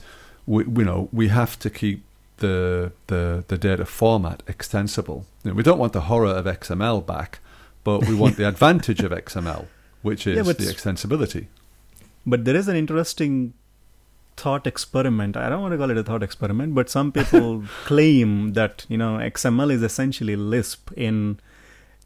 [0.47, 2.03] we you know we have to keep
[2.39, 5.25] the the the data format extensible.
[5.45, 7.39] You know, we don't want the horror of XML back,
[7.85, 9.67] but we want the advantage of XML,
[10.03, 11.47] which is Yeah, the extensibility.
[12.27, 13.55] But there is an interesting
[14.41, 15.37] thought experiment.
[15.37, 18.99] I don't want to call it a thought experiment, but some people claim that you
[19.03, 21.39] know XML is essentially Lisp in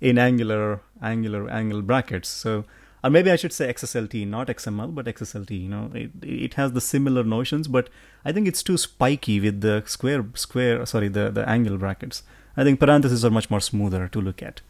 [0.01, 2.29] in Angular Angular Angle brackets.
[2.29, 2.65] So,
[3.03, 5.61] or maybe I should say XSLT, not XML, but XSLT.
[5.63, 7.89] You know, it it has the similar notions, but
[8.25, 10.85] I think it's too spiky with the square square.
[10.87, 12.23] Sorry, the the angle brackets.
[12.57, 14.61] I think parentheses are much more smoother to look at.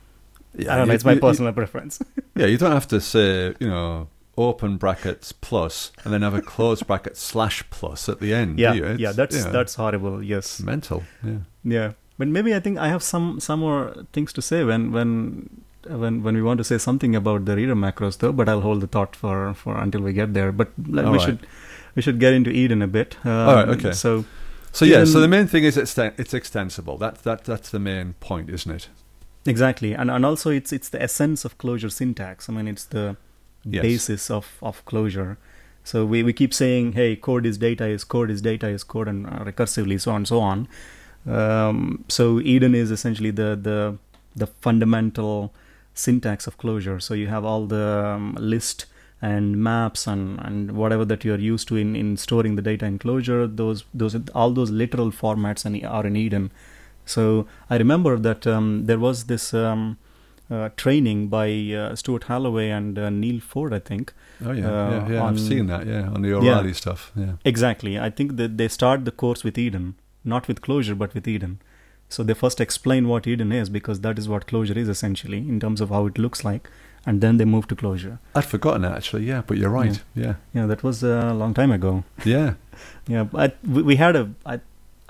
[0.58, 0.94] I don't know.
[0.94, 2.00] It's my you- personal preference.
[2.36, 6.42] Yeah, you don't have to say you know open brackets plus and then have a
[6.42, 8.58] closed bracket slash plus at the end.
[8.58, 9.12] yeah, yeah.
[9.12, 10.22] That's know, that's horrible.
[10.22, 10.60] Yes.
[10.60, 11.02] mental.
[11.22, 11.38] Yeah.
[11.64, 15.64] Yeah, but maybe I think I have some some more things to say when when
[15.88, 18.32] when when we want to say something about the reader macros though.
[18.32, 20.52] But I'll hold the thought for for until we get there.
[20.52, 21.20] But All we right.
[21.20, 21.46] should
[21.94, 23.16] we should get into Eden a bit.
[23.24, 23.92] Um, All right, okay.
[23.92, 24.24] So
[24.72, 26.98] So yeah, so the main thing is it's it's extensible.
[26.98, 28.88] That that that's the main point, isn't it?
[29.46, 32.48] exactly, and and also it's it's the essence of Clojure syntax.
[32.48, 33.16] I mean, it's the
[33.64, 33.82] Yes.
[33.82, 35.36] basis of of Clojure.
[35.86, 39.06] So we, we keep saying, hey, code is data is code is data is code,
[39.06, 40.68] and uh, recursively so on and so on.
[41.26, 43.98] Um, so Eden is essentially the the
[44.34, 45.52] the fundamental
[45.94, 47.00] syntax of Clojure.
[47.00, 48.86] So you have all the um, list
[49.22, 52.98] and maps and, and whatever that you're used to in, in storing the data in
[52.98, 53.54] Clojure.
[53.56, 56.50] Those those all those literal formats are in Eden.
[57.06, 59.98] So I remember that um, there was this um,
[60.54, 61.48] uh, training by
[61.82, 64.12] uh, Stuart Halloway and uh, Neal Ford, I think.
[64.44, 65.20] Oh yeah, Uh, yeah, yeah.
[65.22, 65.86] on- I've seen that.
[65.86, 66.36] Yeah, on the Yeah.
[66.38, 67.12] O'Reilly stuff.
[67.16, 67.32] Yeah.
[67.44, 67.98] Exactly.
[67.98, 71.58] I think that they start the course with Eden, not with Clojure, but with Eden.
[72.08, 75.58] So they first explain what Eden is because that is what Clojure is essentially in
[75.60, 76.68] terms of how it looks like.
[77.12, 78.12] and then they move to Clojure.
[78.40, 79.24] I'd forgotten that actually.
[79.30, 79.96] Yeah, but you're right.
[80.20, 81.90] Yeah, Yeah, that was a long time ago.
[82.24, 82.54] yeah.
[83.14, 84.22] Yeah, but we, we had a.
[84.52, 84.54] I,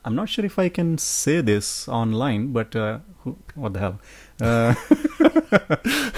[0.04, 3.94] I'm not sure if I can say this online, but uh, who, what the hell?
[4.40, 4.74] Uh,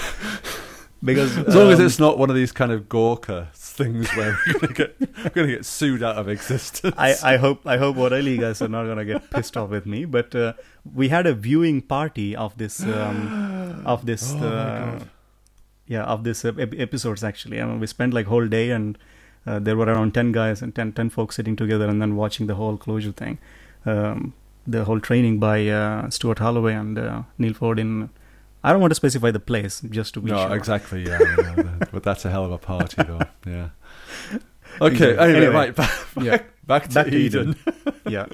[1.03, 4.37] because As long as um, it's not one of these kind of Gorka things where
[4.47, 6.95] we're gonna get we're gonna get sued out of existence.
[6.97, 10.05] I, I hope I hope O'Reilly guys are not gonna get pissed off with me.
[10.05, 10.53] But uh,
[10.93, 14.99] we had a viewing party of this um, of this Oh uh,
[15.85, 17.61] yeah of this ep- episodes actually.
[17.61, 18.97] I mean, we spent like whole day and
[19.45, 22.47] uh, there were around ten guys and 10, 10 folks sitting together and then watching
[22.47, 23.37] the whole Clojure thing,
[23.85, 24.33] um,
[24.67, 28.09] the whole training by uh, Stuart Halloway and uh, Neal Ford in.
[28.63, 30.55] I don't want to specify the place just to be no, sure.
[30.57, 31.05] exactly.
[31.07, 31.89] Yeah, that.
[31.91, 33.21] but that's a hell of a party, though.
[33.45, 33.69] Yeah.
[34.81, 35.17] Okay.
[35.17, 35.47] Anyway, Anyway.
[35.55, 36.41] right back, Yeah.
[36.67, 37.55] back to Back to Eden.
[38.07, 38.25] yeah.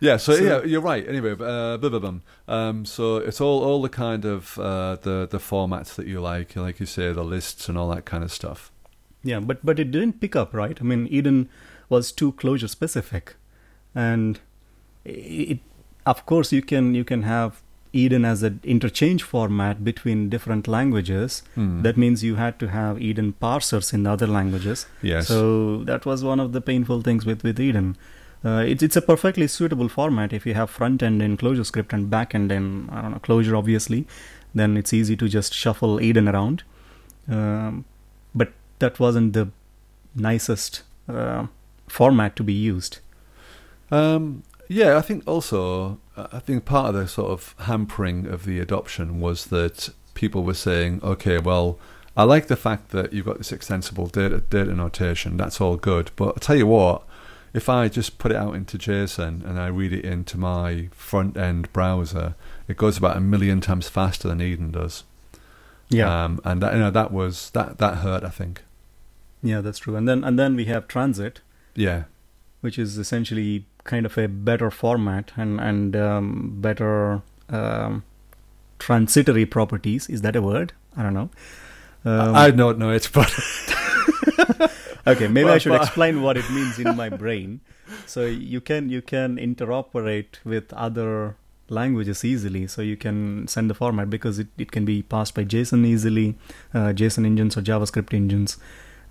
[0.00, 1.06] Yeah, so, So- yeah, you're right.
[1.08, 2.14] Anyway, uh, blah, blah, blah.
[2.48, 6.56] Um, so it's all all the kind of uh, the the formats that you like,
[6.56, 8.70] like you say, the lists and all that kind of stuff.
[9.22, 10.76] Yeah, but but it didn't pick up, right?
[10.78, 11.48] I mean, Eden
[11.88, 13.36] was too Clojure specific,
[13.94, 14.40] and
[15.06, 15.58] it,
[16.04, 21.42] of course, you can you can have Eden as an interchange format between different languages.
[21.54, 21.82] Hmm.
[21.82, 24.86] That means you had to have Eden parsers in the other languages.
[25.02, 25.28] yes.
[25.28, 27.96] So that was one of the painful things with with Eden.
[28.44, 32.10] Uh, it's it's a perfectly suitable format if you have front end in ClojureScript and
[32.10, 34.06] back end in I don't know Clojure obviously,
[34.54, 36.62] then it's easy to just shuffle Eden around.
[37.28, 37.84] Um,
[38.34, 39.48] but that wasn't the
[40.14, 41.46] nicest uh,
[41.88, 42.98] format to be used.
[43.90, 48.44] Um, yeah, I think also, uh, I think part of the sort of hampering of
[48.44, 51.78] the adoption was that people were saying, okay, well,
[52.16, 55.36] I like the fact that you've got this extensible data data notation.
[55.36, 57.02] That's all good, but I tell you what,
[57.52, 61.36] if I just put it out into JSON and I read it into my front
[61.36, 62.34] end browser,
[62.68, 65.04] it goes about a million times faster than Eden does.
[66.24, 68.24] Um, and that you know that was that that hurt.
[68.24, 68.62] I think.
[69.42, 69.94] yeah, that's true.
[69.96, 71.40] And then and then we have Transit,
[71.74, 72.04] Yeah.
[72.62, 78.04] which is essentially kind of a better format and and um, better um,
[78.78, 80.08] transitory properties.
[80.08, 80.72] Is that a word?
[80.96, 81.30] I don't know.
[82.04, 83.32] Um, I don't know it, but
[85.06, 87.60] okay, maybe I should explain what it means in my brain.
[88.06, 91.36] So you can you can interoperate with other
[91.68, 92.66] languages easily.
[92.66, 96.36] So you can send the format because it, it can be passed by JSON easily,
[96.72, 98.56] uh, JSON engines or JavaScript engines,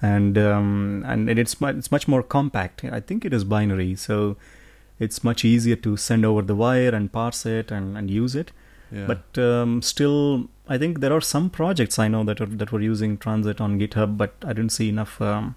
[0.01, 2.83] and um, and it's mu- it's much more compact.
[2.85, 4.37] I think it is binary, so
[4.99, 8.51] it's much easier to send over the wire and parse it and, and use it.
[8.91, 9.07] yeah.
[9.07, 12.81] But um, still, I think there are some projects I know that are, that were
[12.81, 15.55] using Transit on GitHub, but I didn't see enough um,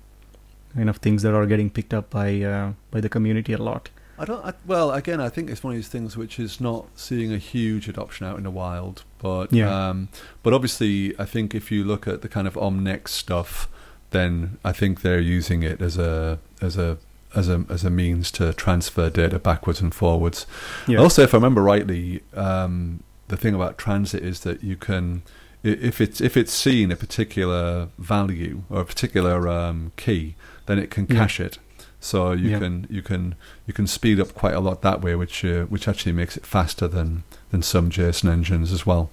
[0.77, 3.91] enough things that are getting picked up by uh, by the community a lot.
[4.21, 4.45] I don't.
[4.45, 7.39] I, well, again, I think it's one of these things which is not seeing a
[7.39, 9.71] huge adoption out in the wild, but Yeah.
[9.91, 10.09] um,
[10.43, 13.69] but obviously, I think if you look at the kind of Om Next stuff,
[14.11, 16.99] then I think they're using it as a as a
[17.35, 20.47] as a as a means to transfer data backwards and forwards.
[20.87, 20.99] Yeah.
[20.99, 25.23] Also, if I remember rightly, um, the thing about transit is that you can,
[25.63, 30.35] if it's if it's seen a particular value or a particular um, key,
[30.67, 31.17] then it can Yeah.
[31.17, 31.59] cache it.
[32.01, 32.59] So you Yeah.
[32.61, 33.35] can you can
[33.67, 36.47] you can speed up quite a lot that way, which uh, which actually makes it
[36.47, 39.11] faster than than some JSON engines as well.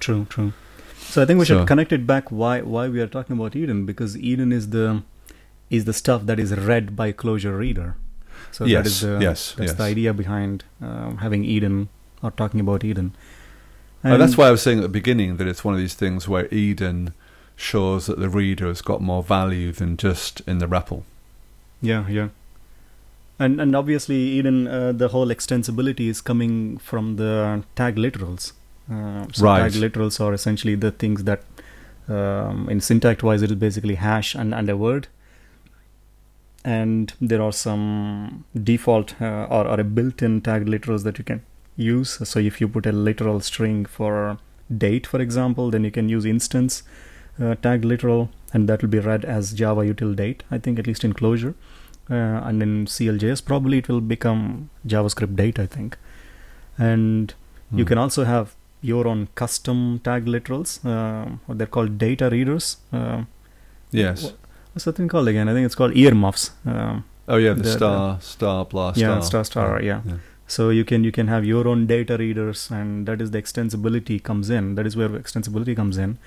[0.00, 0.52] True, true.
[0.98, 3.54] So I think we So- should connect it back why why we are talking about
[3.56, 5.02] Eden because Eden is the
[5.70, 7.96] is the stuff that is read by Clojure Reader.
[8.52, 9.76] So Yes, is the yes, that's yes.
[9.78, 11.88] the idea behind um, having Eden
[12.22, 13.14] or talking about Eden.
[14.04, 16.28] Uh, that's why I was saying at the beginning that it's one of these things
[16.28, 17.14] where Eden
[17.56, 21.02] shows that the reader has got more value than just in the REPL.
[21.80, 22.28] Yeah, yeah.
[23.38, 28.52] And and obviously, Eden, uh, the whole extensibility is coming from the tag literals.
[28.90, 29.72] Uh, so Right.
[29.72, 31.42] tag literals are essentially the things that,
[32.08, 35.08] um, in syntax wise, it is basically hash and, and a word.
[36.64, 41.42] And there are some default uh, or, or a built-in tag literals that you can
[41.76, 42.26] use.
[42.28, 44.38] So if you put a literal string for
[44.76, 46.82] date, for example, then you can use instance
[47.42, 50.42] uh, tag literal, and that will be read as Java util date.
[50.50, 51.54] I think at least in Clojure
[52.10, 55.58] uh, and in CLJS probably it will become JavaScript date.
[55.58, 55.98] I think,
[56.78, 57.34] and
[57.72, 57.88] you Hmm.
[57.88, 60.84] can also have your own custom tag literals.
[60.84, 62.78] Uh, what they're called data readers.
[62.92, 63.24] Uh,
[63.90, 64.32] Yes.
[64.74, 65.48] What's that thing called again?
[65.48, 66.50] I think it's called earmuffs.
[66.66, 70.02] Um, Oh yeah, the, the- star, star, blah, yeah, star, star, star, yeah.
[70.46, 74.22] So you can you can have your own data readers, and that is the extensibility
[74.22, 74.74] comes in.
[74.74, 76.18] That is where extensibility comes in.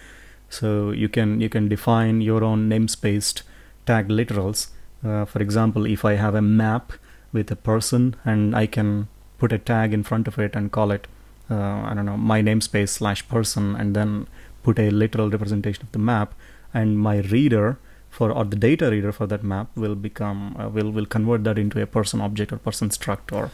[0.50, 3.44] So you can you can define your own namespaced
[3.86, 4.70] tag literals.
[5.06, 6.94] Uh, for example, if I have a map
[7.32, 9.08] with a person, and I can
[9.38, 11.06] put a tag in front of it and call it
[11.52, 14.28] uh, I don't know my namespace slash person, and then
[14.64, 16.34] put a literal representation of the map,
[16.74, 17.78] and my reader
[18.18, 21.58] for or the data reader for that map will become uh, will will convert that
[21.64, 23.50] into a person object or person struct or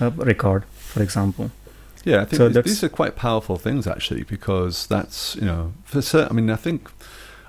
[0.00, 1.50] uh, record, for example.
[2.04, 5.72] Yeah, I think So these, these are quite powerful things actually because that's you know
[5.84, 6.30] for certain.
[6.30, 6.90] I mean, I think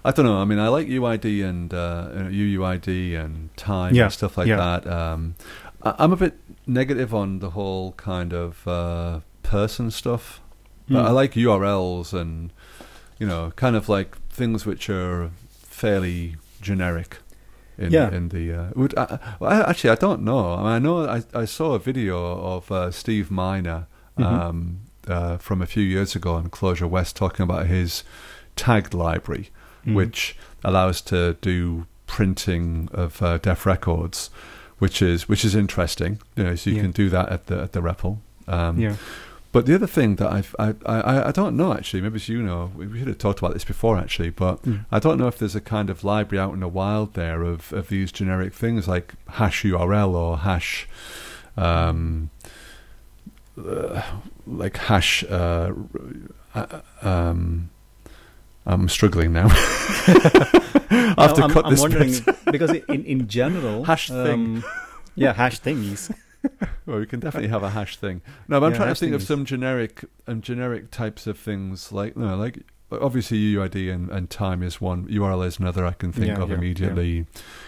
[0.03, 0.37] I don't know.
[0.41, 2.87] I mean, I like UID and uh, UUID
[3.23, 4.57] and time Yeah, and stuff like yeah.
[4.57, 4.87] that.
[4.87, 5.35] Um,
[5.83, 6.33] I, I'm a bit
[6.67, 10.41] negative on the whole kind of uh, person stuff,
[10.87, 11.07] but Hmm.
[11.07, 12.51] I like URLs and
[13.19, 15.29] you know, kind of like things which are
[15.69, 17.17] fairly generic.
[17.77, 18.11] In, Yeah.
[18.11, 20.53] in the uh, would I, well, actually I don't know.
[20.53, 22.17] I, mean, I know I, I saw a video
[22.55, 24.25] of uh, Steve Miner Mhm.
[24.25, 28.03] um, uh, from a few years ago on Clojure West talking about his
[28.57, 29.49] tagged library,
[29.87, 29.93] Mhm.
[29.95, 34.29] which allows to do printing of uh, defrecords,
[34.79, 36.19] which is which is interesting.
[36.35, 36.81] You know, so you Yeah.
[36.81, 38.17] can do that at the at the REPL.
[38.47, 38.95] Um, yeah.
[39.51, 42.01] But the other thing that I've, I I I don't know actually.
[42.01, 42.71] Maybe it's you know.
[42.77, 44.85] We we should have talked about this before actually, but Mm.
[44.91, 47.73] I don't know if there's a kind of library out in the wild there of,
[47.73, 50.87] of these generic things like hash URL or hash,
[51.57, 52.29] um,
[53.57, 54.01] uh,
[54.45, 55.23] like hash.
[55.23, 55.73] Uh,
[56.53, 57.69] uh, um,
[58.67, 59.47] I'm struggling now.
[59.51, 62.13] I have to I'm, cut I'm this wondering
[62.51, 64.57] because in in general, Hash thing.
[64.57, 64.63] um,
[65.15, 66.11] yeah, hash thingies.
[66.85, 68.21] Well, we can definitely have a hash thing.
[68.47, 71.91] No, but I'm Yeah, trying to think of some generic and generic types of things
[71.91, 75.05] like no, like obviously UUID and, and time is one.
[75.07, 75.85] URL is another.
[75.85, 77.09] I can think Yeah, of yeah, immediately.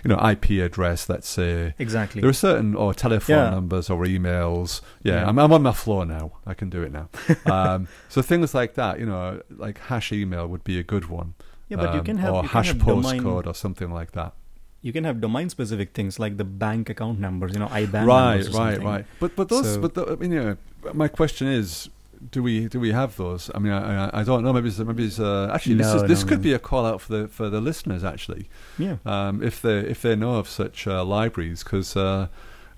[0.04, 1.08] You know, IP address.
[1.08, 2.22] Let's say Exactly.
[2.22, 4.82] there are certain or telephone numbers or emails.
[5.04, 5.28] Yeah.
[5.28, 6.32] I'm, I'm on my floor now.
[6.48, 7.10] I can do it now.
[7.46, 9.00] um, so things like that.
[9.00, 11.36] You know, like hash email would be a good one.
[11.70, 13.92] yeah, but you Um, can have or you hash can have domain, postcode or something
[13.92, 14.34] like that.
[14.82, 17.52] You can have domain specific things like the bank account numbers.
[17.54, 19.06] You know, IBAN right, right, right.
[19.20, 20.58] But but those, So- but the, I mean, you know,
[20.94, 21.90] my question is,
[22.32, 23.50] do we do we have those?
[23.56, 24.54] I mean, I I, I don't know.
[24.54, 26.86] Maybe it's, maybe it's uh, actually this No, is this no, could be a call
[26.86, 28.98] out for the for the listeners actually, Yeah.
[29.06, 31.96] um, if they if they know of such uh, libraries because.
[31.96, 32.28] Uh,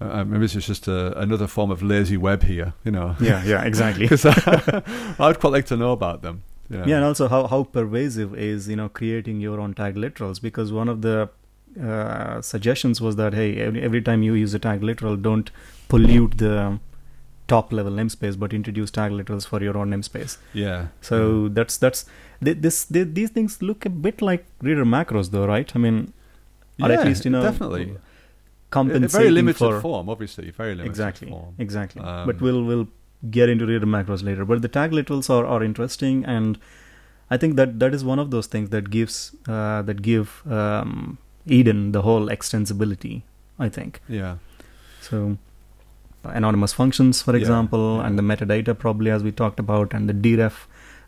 [0.02, 3.16] uh, maybe it's just a, another form of lazy web here, you know.
[3.22, 4.06] Yeah, yeah, exactly.
[4.10, 4.26] Because
[5.20, 6.44] I'd quite like to know about them.
[6.70, 6.86] You know.
[6.86, 10.74] Yeah, and also how, how pervasive is you know creating your own tag literals because
[10.74, 11.30] one of the
[11.82, 15.52] uh, suggestions was that hey every, every time you use a tag literal don't
[15.90, 16.80] pollute the
[17.48, 20.88] top level namespace but introduce tag literals for your own namespace yeah.
[21.02, 22.06] so that's that's
[22.44, 26.14] th- this th- these things look a bit like reader macros though right i mean
[26.78, 27.92] yeah, or at least you know definitely.
[27.92, 27.98] A
[28.72, 30.50] compensating very limited for form, obviously.
[30.50, 31.56] Very limited exactly form.
[31.60, 32.88] exactly Um, but we'll we'll
[33.30, 36.60] get into reader macros later but the tag literals are, are interesting and
[37.30, 41.18] i think that that is one of those things that gives uh, that give um,
[41.48, 43.22] EDN the whole extensibility
[43.60, 44.36] i think Yeah.
[45.02, 45.38] so
[46.24, 48.08] anonymous functions for example yeah.
[48.08, 50.54] and the metadata probably as we talked about and the deref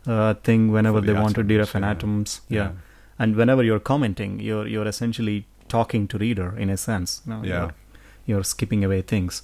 [0.06, 1.90] uh, thing whenever For they the want to atoms, deref an yeah.
[1.90, 2.70] atoms yeah.
[3.18, 7.42] and whenever you're commenting you're you're essentially talking to reader in a sense you know,
[7.42, 7.48] Yeah.
[7.60, 7.74] you're,
[8.26, 9.42] you're skipping away things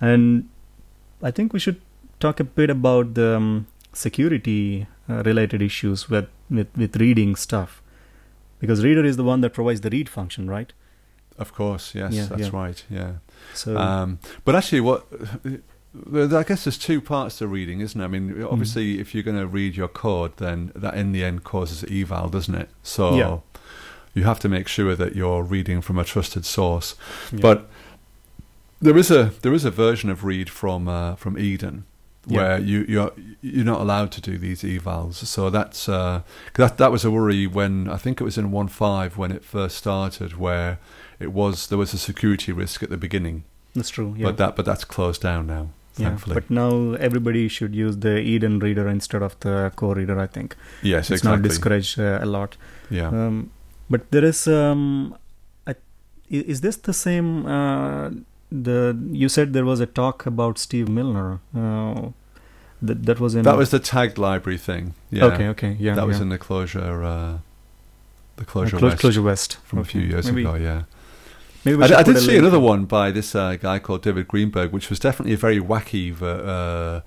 [0.00, 0.48] and
[1.22, 1.80] i think we should
[2.20, 7.82] talk a bit about the um, security uh, related issues with, with with reading stuff
[8.60, 10.72] because reader is the one that provides the read function right
[11.38, 12.60] Of course, yes, Yeah, that's yeah.
[12.62, 12.84] right.
[12.90, 13.12] Yeah.
[13.54, 15.06] so Um, but actually, what
[16.38, 18.04] I guess there's two parts to reading, isn't it?
[18.04, 18.44] I mean, Hmm.
[18.44, 22.28] obviously, if you're going to read your code, then that in the end causes eval,
[22.28, 22.68] doesn't it?
[22.82, 23.38] So Yeah.
[24.14, 26.94] you have to make sure that you're reading from a trusted source.
[27.32, 27.58] But
[28.80, 31.82] there is a there is a version of read from uh, from EDN
[32.26, 35.14] where you you're you're not allowed to do these evals.
[35.14, 36.20] So that's uh,
[36.52, 39.32] 'cause that that was a worry when I think it was in one five when
[39.32, 40.78] it first started, where
[41.18, 44.56] it was there was a security risk at the beginning, that's true yeah but that
[44.56, 45.68] but that's closed down now.
[45.96, 50.18] yeah Thankfully, but now everybody should use the EDN reader instead of the core reader
[50.20, 52.56] i think yes, it's not discouraged uh, a lot
[52.90, 53.50] yeah, Um,
[53.90, 55.14] but there is um,
[55.66, 57.46] I, i- is this the same?
[57.46, 58.10] Uh,
[58.52, 61.38] the you said there was a talk about Steve Miner.
[61.54, 62.10] Uh,
[62.82, 64.94] that that was in that was the tagged library thing.
[65.10, 65.48] Yeah, okay.
[65.48, 67.04] Okay, yeah, that was in the Clojure.
[67.04, 67.38] Uh,
[68.36, 70.54] the Uh, Clojure Clo- West Clojure West from a few years maybe, ago.
[70.54, 70.82] Yeah.
[71.64, 74.88] Maybe I, I did see another one by this uh, guy called David Greenberg, which
[74.88, 77.02] was definitely a very wacky uh,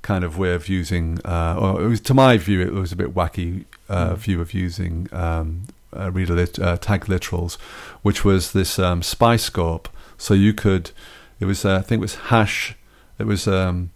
[0.00, 2.96] kind of way of using, uh, or it was, to my view, it was a
[2.96, 4.16] bit wacky uh, Mm.
[4.16, 5.64] view of using um,
[5.94, 7.56] uh, reader lit- uh, tag literals,
[8.02, 9.86] which was this um, Spyscope.
[10.16, 10.90] So you could,
[11.38, 12.76] it was, uh, I think it was hash,
[13.18, 13.90] it was um,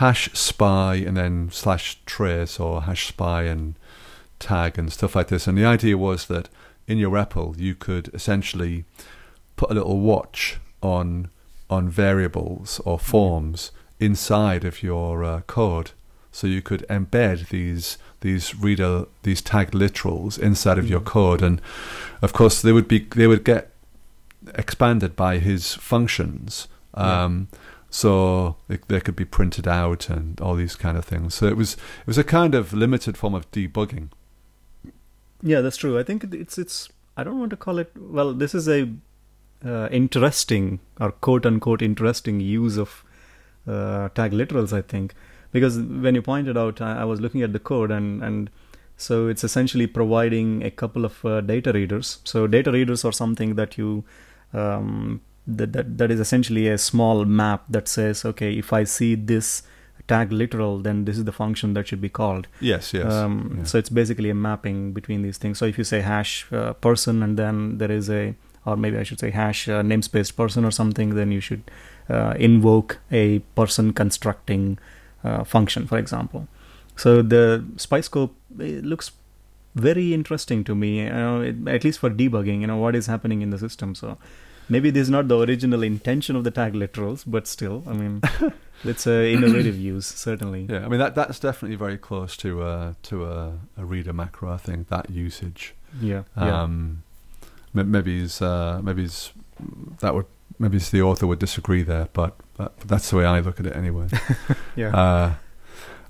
[0.00, 3.74] hash spy and then slash trace or hash spy and
[4.38, 5.46] tag and stuff like this.
[5.46, 6.48] And the idea was that
[6.86, 8.84] in your REPL, you could essentially
[9.56, 11.28] put a little watch on
[11.68, 13.70] on variables or forms
[14.00, 15.90] inside of your uh, code.
[16.32, 21.04] so you could embed these these reader these tagged literals inside of your Mhm.
[21.16, 21.60] code, and
[22.22, 23.64] of course they would be they would get
[24.54, 26.68] expanded by his functions.
[26.96, 27.24] Yeah.
[27.90, 31.34] So they, they could be printed out and all these kind of things.
[31.34, 34.10] So it was it was a kind of limited form of debugging.
[35.42, 35.98] Yeah, that's true.
[35.98, 36.88] I think it's it's.
[37.16, 37.92] I don't want to call it.
[37.98, 38.88] Well, this is a
[39.64, 43.04] uh, interesting or quote unquote interesting use of
[43.66, 44.72] uh, tag literals.
[44.72, 45.14] I think
[45.50, 48.50] because when you pointed out, I, I was looking at the code and and
[48.96, 52.18] so it's essentially providing a couple of uh, data readers.
[52.24, 54.04] So data readers are something that you
[54.52, 59.14] um, that, that that is essentially a small map that says, okay, if I see
[59.14, 59.62] this
[60.08, 62.48] tag literal, then this is the function that should be called.
[62.60, 63.12] Yes, yes.
[63.12, 63.64] Um, yeah.
[63.64, 65.58] So it's basically a mapping between these things.
[65.58, 68.34] So if you say hash uh, person and then there is a,
[68.66, 71.62] or maybe I should say hash uh, namespace person or something, then you should
[72.08, 74.78] uh, invoke a person constructing
[75.22, 76.48] uh, function, for example.
[76.96, 79.12] So the Spyscope looks
[79.76, 82.60] very interesting to me, you know, it, at least for debugging.
[82.60, 83.94] You know what is happening in the system.
[83.94, 84.18] So
[84.70, 88.22] maybe this is not the original intention of the tag literals, but still, I mean,
[88.84, 90.66] it's a innovative use certainly.
[90.70, 94.52] Yeah, I mean that that's definitely very close to uh, to a, a reader macro.
[94.52, 95.74] I think that usage.
[96.00, 96.22] Yeah.
[96.36, 96.62] yeah.
[96.62, 97.02] Um,
[97.74, 99.32] ma- maybe is uh, maybe is
[100.00, 100.26] that would
[100.58, 103.66] maybe it's the author would disagree there, but, but that's the way I look at
[103.66, 104.08] it anyway.
[104.76, 104.94] yeah.
[104.96, 105.34] Uh,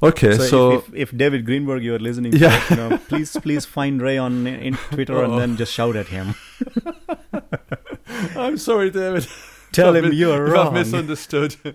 [0.02, 2.61] okay, so, so, if, if, if David Greenberg you're listening to Yeah.
[2.64, 5.38] it, you know, please please find Ray on in Twitter and Oh.
[5.38, 6.34] then just shout at him.
[8.37, 9.27] I'm sorry, David.
[9.73, 10.66] Tell him you're if wrong.
[10.68, 11.57] I've misunderstood.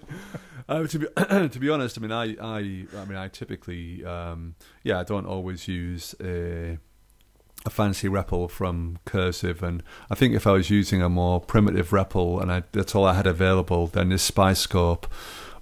[0.67, 1.05] Uh, to be
[1.49, 2.57] to be honest, I mean, I, I
[2.99, 6.79] I mean, I typically, um, yeah, I don't always use a,
[7.67, 11.91] a fancy REPL from Cursive, and I think if I was using a more primitive
[11.91, 15.03] REPL and I, that's all I had available, then this Spyscope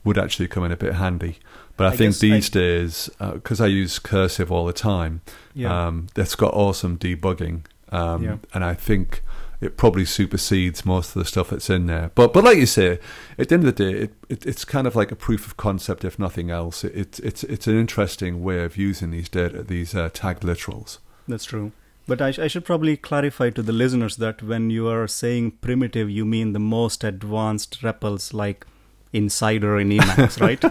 [0.06, 1.40] would actually come in a bit handy.
[1.76, 5.20] But I, I think guess I- these days, because I use Cursive all the time,
[5.54, 5.88] yeah.
[5.88, 8.38] um, that's got awesome debugging, um, Yeah.
[8.54, 9.22] and I think
[9.64, 12.12] it probably supersedes most of the stuff that's in there.
[12.16, 13.00] But but like you say,
[13.38, 15.58] at the end of the day, it, it it's kind of like a proof of
[15.58, 16.84] concept, if nothing else.
[16.84, 21.00] It, it's it's it's an interesting way of using these data, these uh, tagged literals.
[21.28, 21.72] That's true.
[22.06, 25.52] But I, sh- I should probably clarify to the listeners that when you are saying
[25.62, 28.66] primitive, you mean the most advanced REPLs like
[29.14, 30.62] CIDER in Emacs, right?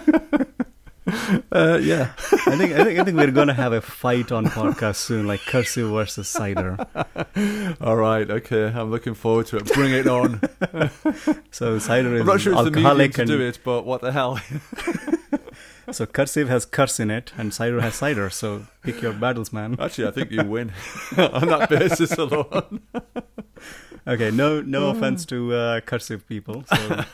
[1.53, 2.13] Uh, yeah,
[2.47, 5.41] I think I think I think we're gonna have a fight on podcast soon, like
[5.41, 6.79] cursive versus cider.
[7.81, 8.67] all right, okay.
[8.67, 9.73] I'm looking forward to it.
[9.75, 10.41] Bring it on.
[11.51, 14.01] So cider is I'm not sure it's the medium to and do it, but what
[14.01, 14.41] the hell?
[15.91, 18.31] so cursive has curse in it, and cider has cider.
[18.31, 19.77] So pick your battles, man.
[19.79, 20.73] Actually, I think you win
[21.19, 22.81] on that basis alone.
[24.07, 26.65] Okay, no no offense to uh, cursive people.
[26.67, 27.05] So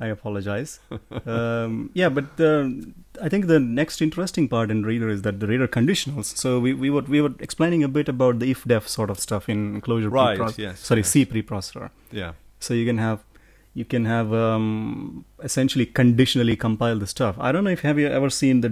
[0.00, 0.80] I apologize.
[1.26, 2.92] Um, yeah, but the,
[3.22, 6.36] I think the next interesting part in Reader is that the Reader conditionals.
[6.36, 9.48] So we, we were we were explaining a bit about the ifdef sort of stuff
[9.48, 10.38] in Clojure Right.
[10.38, 10.58] preprocessor.
[10.58, 10.80] Yes.
[10.80, 11.08] Sorry, yes.
[11.10, 11.90] C preprocessor.
[12.12, 12.32] Yeah.
[12.60, 13.24] So you can have
[13.72, 17.36] you can have um, essentially conditionally compile the stuff.
[17.38, 18.70] I don't know if have you ever seen the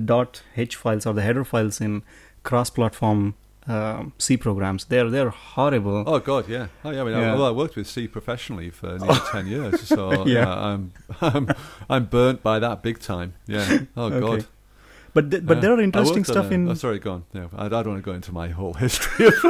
[0.56, 2.02] .h files or the header files in
[2.42, 3.34] cross-platform
[3.68, 4.84] uh, C programs.
[4.86, 6.04] They're they're horrible.
[6.06, 6.66] Oh God, yeah.
[6.84, 7.02] Oh yeah.
[7.02, 10.40] I mean, I, well, I worked with C professionally for nearly ten years, so Yeah.
[10.44, 11.48] yeah, I'm I'm
[11.88, 13.34] I'm burnt by that big time.
[13.46, 13.80] Yeah.
[13.96, 14.20] Oh Okay.
[14.20, 14.46] God.
[15.14, 15.60] But th- but Yeah.
[15.62, 17.24] there are interesting stuff a- in Oh, sorry, go on.
[17.34, 19.44] Yeah, I, I don't want to go into my whole history of,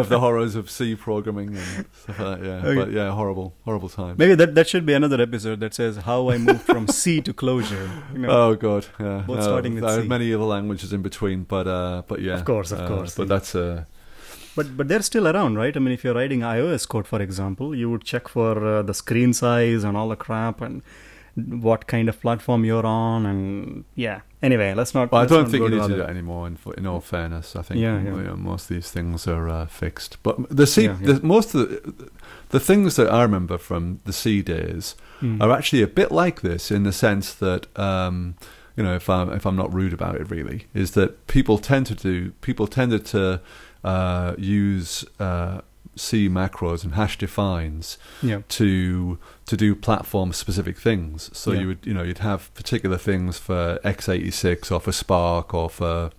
[0.00, 2.44] of the horrors of C programming and stuff like that.
[2.44, 2.80] Yeah, Okay.
[2.80, 4.16] but yeah, horrible, horrible time.
[4.18, 7.32] Maybe that that should be another episode that says how I moved from C to
[7.32, 7.88] Clojure.
[8.12, 9.24] You know, Oh God, yeah.
[9.26, 10.08] Both No, starting with there are C.
[10.08, 13.22] many other languages in between, but uh, but yeah, Of course, of uh, course, But
[13.28, 13.34] yeah.
[13.34, 13.84] that's uh,
[14.56, 15.74] but but they're still around, right?
[15.76, 18.92] I mean, if you're writing iOS code, for example, you would check for uh, the
[18.92, 20.82] screen size and all the crap and
[21.36, 24.20] what kind of platform you're on, and yeah.
[24.42, 25.12] Anyway, let's not.
[25.12, 26.46] Well, I let's don't think you need to do that anymore.
[26.46, 29.66] In, in all fairness, I think Yeah, you know, most of these things are uh,
[29.66, 30.22] fixed.
[30.22, 31.12] But the C, Yeah, yeah.
[31.14, 32.10] The, most of the,
[32.48, 35.42] the things that I remember from the C days Hmm.
[35.42, 38.36] are actually a bit like this in the sense that um,
[38.74, 41.84] you know, if I'm if I'm not rude about it, really, is that people tend
[41.88, 43.42] to do people tended to
[43.84, 45.60] uh, use uh,
[45.96, 48.40] C macros and hash defines Yeah.
[48.50, 51.30] to to do platform specific things.
[51.36, 51.60] So Yeah.
[51.60, 56.10] you would you know you'd have particular things for x86 or for SPARC or for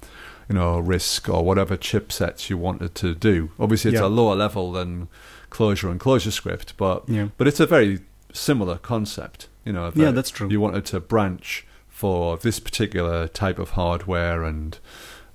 [0.49, 3.51] you know RISC or whatever chipsets you wanted to do.
[3.59, 4.07] Obviously, it's Yeah.
[4.07, 5.07] a lower level than
[5.49, 7.29] Clojure and ClojureScript, but Yeah.
[7.37, 7.99] but it's a very
[8.33, 9.47] similar concept.
[9.65, 10.49] You know, Yeah, that's true.
[10.49, 14.77] You wanted to branch for this particular type of hardware and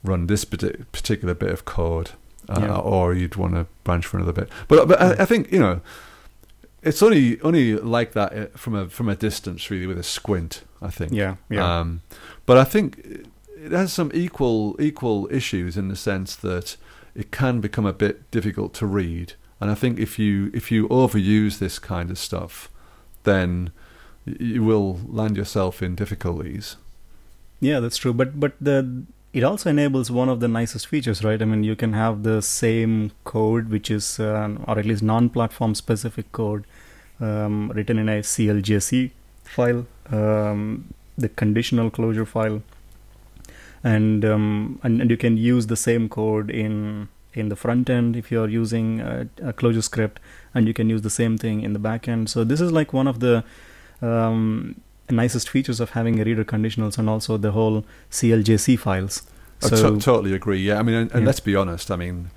[0.03, 2.11] run this particular bit of code,
[2.49, 2.77] uh, Yeah.
[2.77, 4.49] or you'd want to branch for another bit.
[4.69, 5.81] But but I, I think you know,
[6.83, 10.63] it's only only like that uh, from a from a distance, really, with a squint.
[10.83, 11.13] I think.
[11.13, 11.37] Yeah.
[11.49, 11.81] Yeah.
[11.81, 12.03] Um,
[12.45, 12.99] but I think
[13.59, 16.77] it has some equal equal issues in the sense that
[17.15, 19.33] it can become a bit difficult to read.
[19.61, 22.71] And I think if you if you overuse this kind of stuff,
[23.25, 23.71] then
[24.27, 26.77] you will land yourself in difficulties.
[27.61, 28.13] Yeah, that's true.
[28.13, 29.05] But but the
[29.37, 31.43] it also enables one of the nicest features, right?
[31.43, 35.75] I mean, you can have the same code, which is uh, or at least non-platform
[35.75, 36.65] specific code,
[37.21, 39.11] um, written in a CLJC
[39.45, 42.63] file, um, the conditional Clojure file,
[43.85, 48.17] and, um, and and you can use the same code in in the front end
[48.17, 50.17] if you're using a, a ClojureScript,
[50.55, 52.31] and you can use the same thing in the back end.
[52.31, 53.45] So this is like one of the
[54.01, 54.81] um,
[55.11, 59.23] nicest features of having a reader conditionals and also the whole CLJC files.
[59.63, 60.59] I So to- totally agree.
[60.59, 61.27] Yeah, I mean, and, and Yeah.
[61.27, 61.91] let's be honest.
[61.91, 62.31] I mean,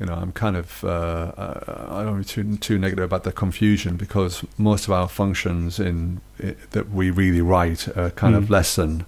[0.00, 3.96] you know, I'm kind of uh, I don't be too too negative about the confusion
[3.96, 8.50] because most of our functions in i that we really write are kind of Mm.
[8.50, 9.06] less than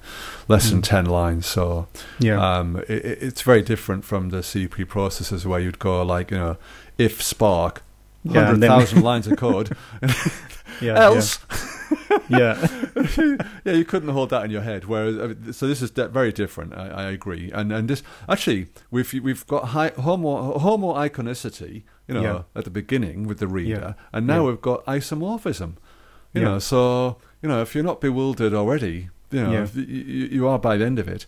[0.49, 0.85] less than Mm.
[0.85, 1.47] ten lines.
[1.47, 1.89] So
[2.21, 6.31] yeah, um, it, it- it's very different from the C processes where you'd go like
[6.31, 6.57] you know,
[6.97, 7.79] if SPARC,
[8.25, 9.77] Yeah, hundred and thousand lines of code,
[10.81, 11.39] yeah, else.
[11.51, 11.59] yeah,
[12.29, 12.67] yeah,
[13.65, 14.85] yeah, you couldn't hold that in your head.
[14.85, 16.75] Whereas, I mean, so this is very different.
[16.75, 17.51] I, I agree.
[17.53, 22.43] And and this actually, we've we've got high, homo homo iconicity, you know, Yeah.
[22.55, 24.05] at the beginning with the reader, Yeah.
[24.13, 24.51] and now Yeah.
[24.51, 25.75] we've got isomorphism.
[26.35, 30.59] You know, so you know, if you're not bewildered already, you know, you, you are
[30.59, 31.27] by the end of it.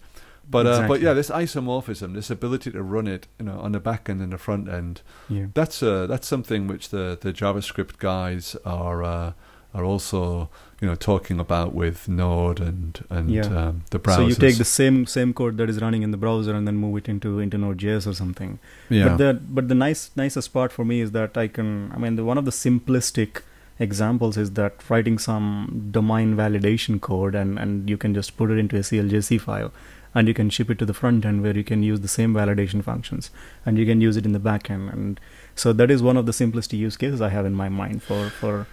[0.49, 3.81] But uh, but yeah, this isomorphism, this ability to run it, you know, on the
[3.81, 5.47] back end and the front end, yeah.
[5.55, 9.33] that's uh, that's something which the, the JavaScript guys are uh,
[9.73, 10.49] are also
[10.81, 13.47] you know talking about with Node and and Yeah.
[13.63, 14.23] um, the browser.
[14.23, 16.77] So you take the same same code that is running in the browser and then
[16.77, 18.59] move it into into Node.js or something.
[18.89, 21.99] yeah But the but the nice nicest part for me is that I can I
[21.99, 23.43] mean the one of the simplistic
[23.79, 28.59] examples is that writing some domain validation code and and you can just put it
[28.59, 29.73] into a CLJC file
[30.15, 32.35] and you can ship it to the front end where you can use the same
[32.35, 33.31] validation functions
[33.65, 35.21] and you can use it in the back end and
[35.55, 38.29] so that is one of the simplest use cases I have in my mind for
[38.29, 38.67] for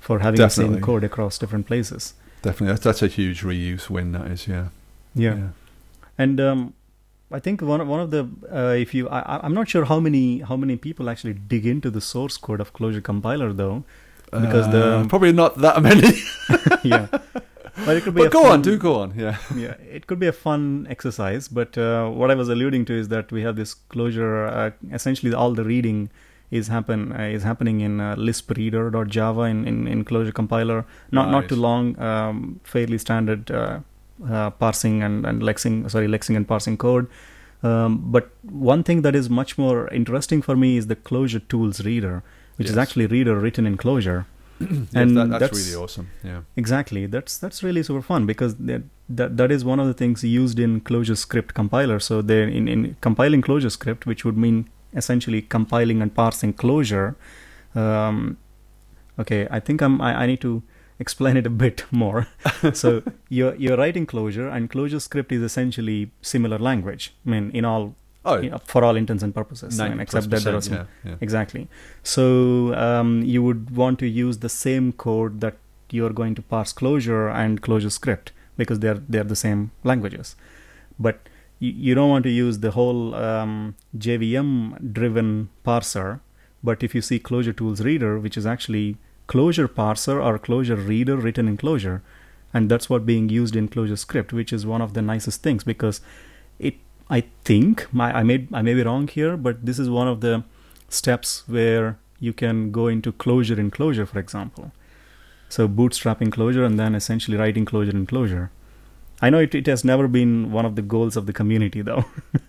[0.00, 2.14] for having the same code across different places.
[2.42, 4.12] definitely that's, that's a huge reuse win.
[4.12, 4.66] That is yeah
[5.14, 5.38] Yeah.
[6.22, 6.60] And um,
[7.32, 8.22] I think one of, one of the
[8.60, 11.90] uh, if you I, I'm not sure how many how many people actually dig into
[11.96, 13.76] the source code of Clojure compiler though.
[14.32, 16.10] Because the- Uh, probably not that many.
[16.92, 17.06] yeah,
[17.86, 18.22] but it could be.
[18.22, 19.08] but go fun, on, do go on.
[19.16, 21.48] Yeah, Yeah, it could be a fun exercise.
[21.60, 24.34] But uh, what I was alluding to is that we have this Clojure.
[24.60, 25.98] Uh, essentially, all the reading
[26.50, 30.84] is happen uh, is happening in uh, LispReader.java in, in in Clojure compiler.
[31.12, 33.80] Not not too long, um, fairly standard uh,
[34.28, 37.06] uh, parsing and and lexing sorry lexing and parsing code.
[37.62, 41.84] Um, but one thing that is much more interesting for me is the Clojure tools
[41.84, 42.22] reader,
[42.56, 42.82] which is Yes.
[42.88, 44.24] actually reader written in Clojure.
[44.60, 46.08] Yes, And that, that's, that's- really awesome.
[46.24, 47.06] Yeah, Exactly.
[47.06, 48.82] That's that's really super fun because that
[49.18, 51.98] that, that is one of the things used in ClojureScript compiler.
[52.00, 57.14] So they in, in compiling ClojureScript, which would mean essentially compiling and parsing Clojure.
[57.74, 58.36] Um,
[59.18, 60.62] okay, I think I'm I, I need to
[60.98, 62.28] explain it a bit more.
[62.72, 67.14] so you're you're writing Clojure, and ClojureScript is essentially similar language.
[67.26, 69.80] I mean, in all oh, you know, for all intents and purposes.
[69.80, 71.14] I mean, except that there are some yeah, yeah.
[71.20, 71.68] Exactly.
[72.02, 75.56] So um, you would want to use the same code that
[75.90, 80.36] you're going to parse Clojure and ClojureScript because they're they're the same languages.
[80.98, 81.28] But
[81.60, 86.20] you, you don't want to use the whole um, JVM driven parser.
[86.62, 88.96] But if you see Clojure Tools Reader, which is actually
[89.28, 92.02] Clojure parser or Clojure reader written in Clojure,
[92.52, 96.00] and that's what being used in ClojureScript, which is one of the nicest things because
[96.58, 96.74] it.
[97.12, 100.20] I think my, I may I may be wrong here, but this is one of
[100.20, 100.44] the
[100.88, 104.70] steps where you can go into Clojure in Clojure, for example.
[105.48, 108.50] So bootstrapping Clojure and then essentially writing Clojure in Clojure.
[109.22, 112.04] I know it, it has never been one of the goals of the community though.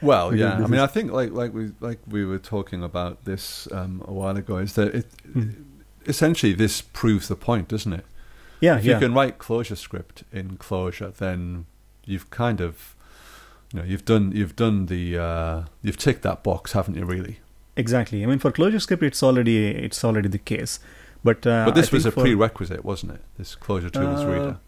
[0.00, 0.62] Well, yeah.
[0.62, 4.12] I mean, I think like like we like we were talking about this um, a
[4.12, 4.58] while ago.
[4.58, 5.06] Is that it?
[5.32, 5.50] Hmm.
[6.06, 8.04] Essentially, this proves the point, doesn't it?
[8.60, 8.94] yeah, if yeah.
[8.94, 11.66] you can write ClojureScript in Clojure, then
[12.04, 12.94] you've kind of,
[13.72, 17.04] you know, you've done you've done the uh, you've ticked that box, haven't you?
[17.04, 17.40] Really?
[17.76, 18.22] Exactly.
[18.22, 20.80] I mean, for ClojureScript, it's already it's already the case.
[21.22, 23.22] But uh, but this was a for- prerequisite, wasn't it?
[23.38, 24.58] This Clojure tools Uh, reader.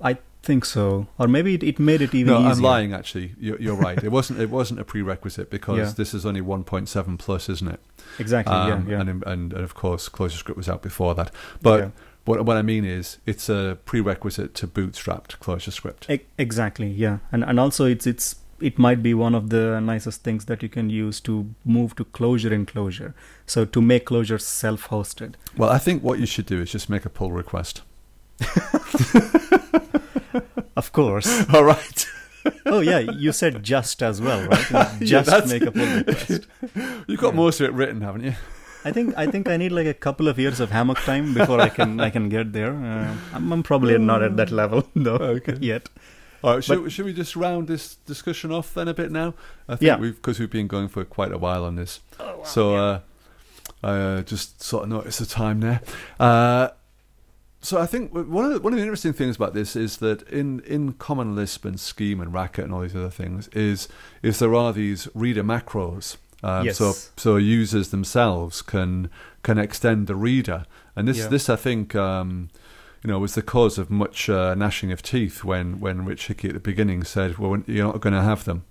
[0.00, 2.52] I think so, or maybe it, it made it even No, easier.
[2.52, 2.92] I'm lying.
[2.94, 4.02] Actually, you're, you're right.
[4.04, 4.40] It wasn't.
[4.40, 5.92] It wasn't a prerequisite because Yeah.
[5.96, 7.80] this is only 1.7 plus, isn't it?
[8.18, 8.54] Exactly.
[8.54, 8.94] Um, yeah.
[8.94, 9.00] Yeah.
[9.00, 11.30] And, and and of course, ClojureScript was out before that.
[11.62, 11.90] But Yeah.
[12.24, 16.08] what what I mean is, it's a prerequisite to bootstrapped ClojureScript.
[16.10, 16.88] E- exactly.
[16.88, 17.18] Yeah.
[17.32, 20.68] And and also it's it's it might be one of the nicest things that you
[20.70, 23.12] can use to move to Clojure in Clojure
[23.46, 25.34] So to make Clojure self-hosted.
[25.58, 27.82] Well, I think what you should do is just make a pull request.
[30.76, 31.26] Of course.
[31.54, 32.06] All right.
[32.66, 34.92] oh yeah, you said just as well, right?
[35.00, 36.46] Just that's- make a pull request.
[37.08, 37.36] You've got Yeah.
[37.40, 38.34] most of it written, haven't you?
[38.84, 41.60] I think I think I need like a couple of years of hammock time before
[41.60, 42.72] I can I can get there.
[42.74, 45.56] Uh, I'm, I'm probably not at that level though Okay.
[45.60, 45.88] yet.
[46.44, 49.32] All right, should, should we just round this discussion off then a bit now?
[49.66, 49.96] I think Yeah.
[49.96, 52.00] we've because we've been going for quite a while on this.
[52.20, 53.00] Oh, So uh,
[53.82, 55.80] I uh, just sort of noticed the time there.
[57.60, 60.22] So I think one of the, one of the interesting things about this is that
[60.28, 63.88] in, in Common Lisp and Scheme and Racket and all these other things is
[64.22, 66.16] is there are these reader macros.
[66.44, 67.12] Um, So Yes.
[67.16, 69.08] so users themselves can
[69.42, 71.28] can extend the reader, and this Yeah.
[71.28, 71.94] this I think.
[71.94, 72.48] Um,
[73.04, 76.48] you know, was the cause of much uh, gnashing of teeth when, when Rich Hickey
[76.48, 78.64] at the beginning said, "Well, you're not going to have them."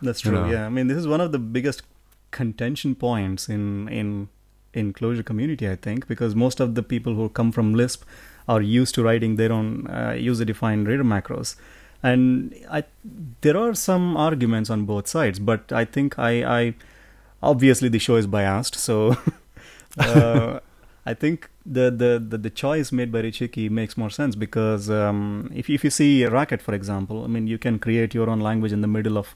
[0.00, 0.40] That's you true.
[0.40, 0.50] know.
[0.52, 1.82] Yeah, I mean, this is one of the biggest
[2.30, 4.28] contention points in in
[4.72, 8.04] in Clojure community, I think, because most of the people who come from Lisp
[8.54, 11.56] are used to writing their own uh, user-defined reader macros,
[12.02, 12.84] and I
[13.46, 16.74] there are some arguments on both sides, but I think I, I
[17.42, 19.16] obviously the show is biased, so
[19.98, 20.60] uh,
[21.06, 24.90] I think the, the, the, the choice made by Rich Hickey makes more sense because
[24.90, 28.40] um, if, if you see Racket, for example, I mean, you can create your own
[28.40, 29.34] language in the middle of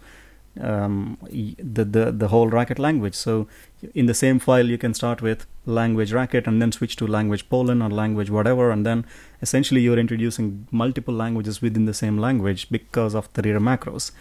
[0.61, 3.15] um, the, the, the whole Racket language.
[3.15, 3.49] So
[3.95, 7.49] in the same file, you can start with language Racket and then switch to language
[7.49, 8.71] Poland or language whatever.
[8.71, 9.05] And then
[9.43, 14.13] essentially you're introducing multiple languages within the same language because of the reader macros.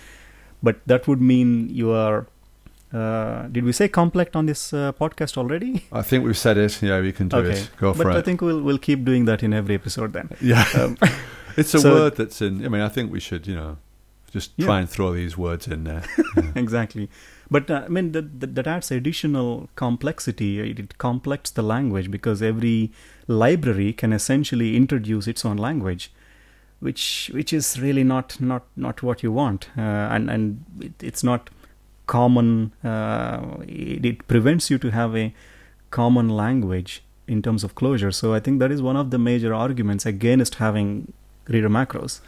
[0.61, 2.25] But that would mean you are.
[2.93, 5.83] Uh, did we say complex on this uh, podcast already?
[5.91, 6.79] I think we've said it.
[6.81, 7.57] Yeah, we can do Okay.
[7.59, 7.69] it.
[7.77, 8.19] Go for but it.
[8.19, 10.29] I think we'll we'll keep doing that in every episode then.
[10.39, 10.97] yeah, Um,
[11.57, 12.63] it's a so- word that's in.
[12.63, 13.77] I mean, I think we should, you know,
[14.33, 14.65] just Yeah.
[14.65, 16.03] try and throw these words in there.
[16.55, 17.09] exactly.
[17.51, 20.59] But uh, I mean that, that that adds additional complexity.
[20.59, 22.91] It, it complex the language because every
[23.27, 26.11] library can essentially introduce its own language,
[26.79, 29.81] which which is really not not not what you want, uh,
[30.15, 31.49] and and it, it's not
[32.07, 32.73] common.
[32.83, 35.33] Uh, it, it prevents you to have a
[35.91, 38.13] common language in terms of Clojure.
[38.13, 41.13] So I think that is one of the major arguments against having
[41.47, 42.19] reader macros.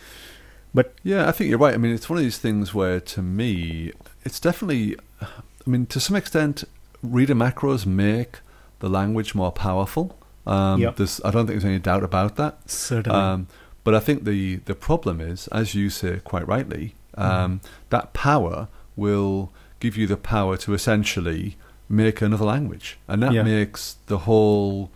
[1.04, 1.74] Yeah, I think you're right.
[1.74, 3.92] I mean, it's one of these things where, to me,
[4.24, 4.96] it's definitely.
[5.22, 6.64] I mean, to some extent,
[7.02, 8.40] reader macros make
[8.80, 10.18] the language more powerful.
[10.46, 11.00] Um, Yep.
[11.24, 12.70] I don't think there's any doubt about that.
[12.70, 13.18] Certainly.
[13.20, 13.48] Um,
[13.84, 18.68] but I think the, the problem is, as you say quite rightly, um, that power
[18.96, 21.56] will give you the power to essentially
[21.88, 23.44] make another language, and that Yeah.
[23.44, 24.92] makes the whole.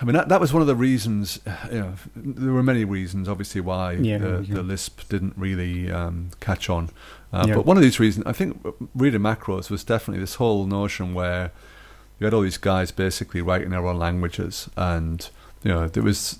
[0.00, 1.40] I mean, that, that was one of the reasons.
[1.72, 4.54] You know, there were many reasons, obviously, why Yeah, the, yeah.
[4.54, 6.90] the Lisp didn't really um, catch on.
[7.32, 7.56] Uh, Yeah.
[7.56, 11.50] But one of these reasons, I think, reader macros was definitely this whole notion where
[12.18, 15.28] you had all these guys basically writing their own languages, and
[15.64, 16.38] you know, there was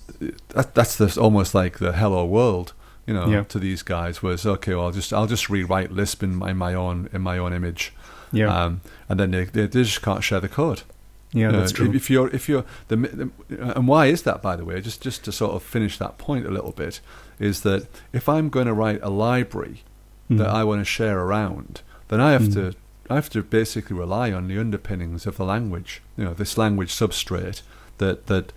[0.49, 2.73] that, that's this almost like the hello world.
[3.05, 4.75] You know, to these guys was okay.
[4.75, 7.53] Well, I'll just I'll just rewrite Lisp in my, in my own in my own
[7.53, 7.91] image,
[8.31, 10.83] yeah, um, and then they, they they just can't share the code.
[11.31, 11.91] Yeah, know, that's true.
[11.93, 13.29] If, you're, if you're, the, the,
[13.77, 14.81] and why is that, by the way?
[14.81, 17.01] Just, just to sort of finish that point a little bit,
[17.39, 19.83] is that if I'm going to write a library
[20.29, 20.53] that Mm.
[20.53, 22.53] I want to share around, then I have Mm.
[22.53, 22.73] to,
[23.09, 26.01] I have to basically rely on the underpinnings of the language.
[26.17, 27.61] You know, this language substrate
[27.97, 28.53] that that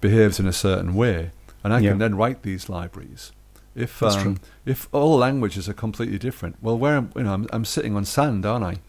[0.00, 1.30] behaves in a certain way,
[1.62, 1.90] and I Yeah.
[1.90, 3.30] can then write these libraries.
[3.76, 7.64] If um, if all languages are completely different, well, where am, you know, I'm, I'm
[7.64, 8.80] sitting on sand, aren't I?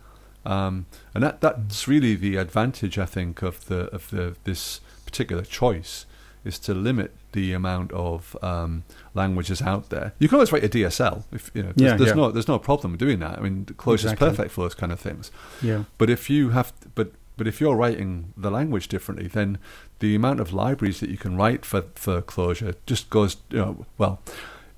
[0.45, 5.43] Um, and that that's really the advantage, I think, of the of the this particular
[5.43, 6.05] choice
[6.45, 8.83] is to limit the amount of um,
[9.13, 10.13] languages out there.
[10.19, 11.71] You can always write a DSL if you know.
[11.75, 12.15] There's, Yeah, there's yeah.
[12.15, 13.39] no there's no problem doing that.
[13.39, 15.31] I mean, Clojure is perfect for those kind of things.
[15.61, 19.57] yeah, But if you have, but but if you're writing the language differently, then
[19.99, 23.37] the amount of libraries that you can write for for Clojure just goes.
[23.49, 24.19] You know, well,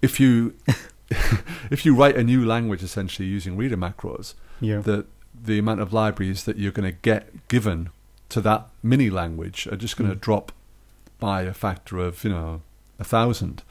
[0.01, 0.53] if you
[1.72, 5.05] if you write a new language essentially using reader macros, yeah, the
[5.44, 7.90] the amount of libraries that you're going to get given
[8.30, 10.22] to that mini language are just going to Mm.
[10.22, 10.52] drop
[11.20, 12.62] by a factor of you know
[13.00, 13.64] a thousand.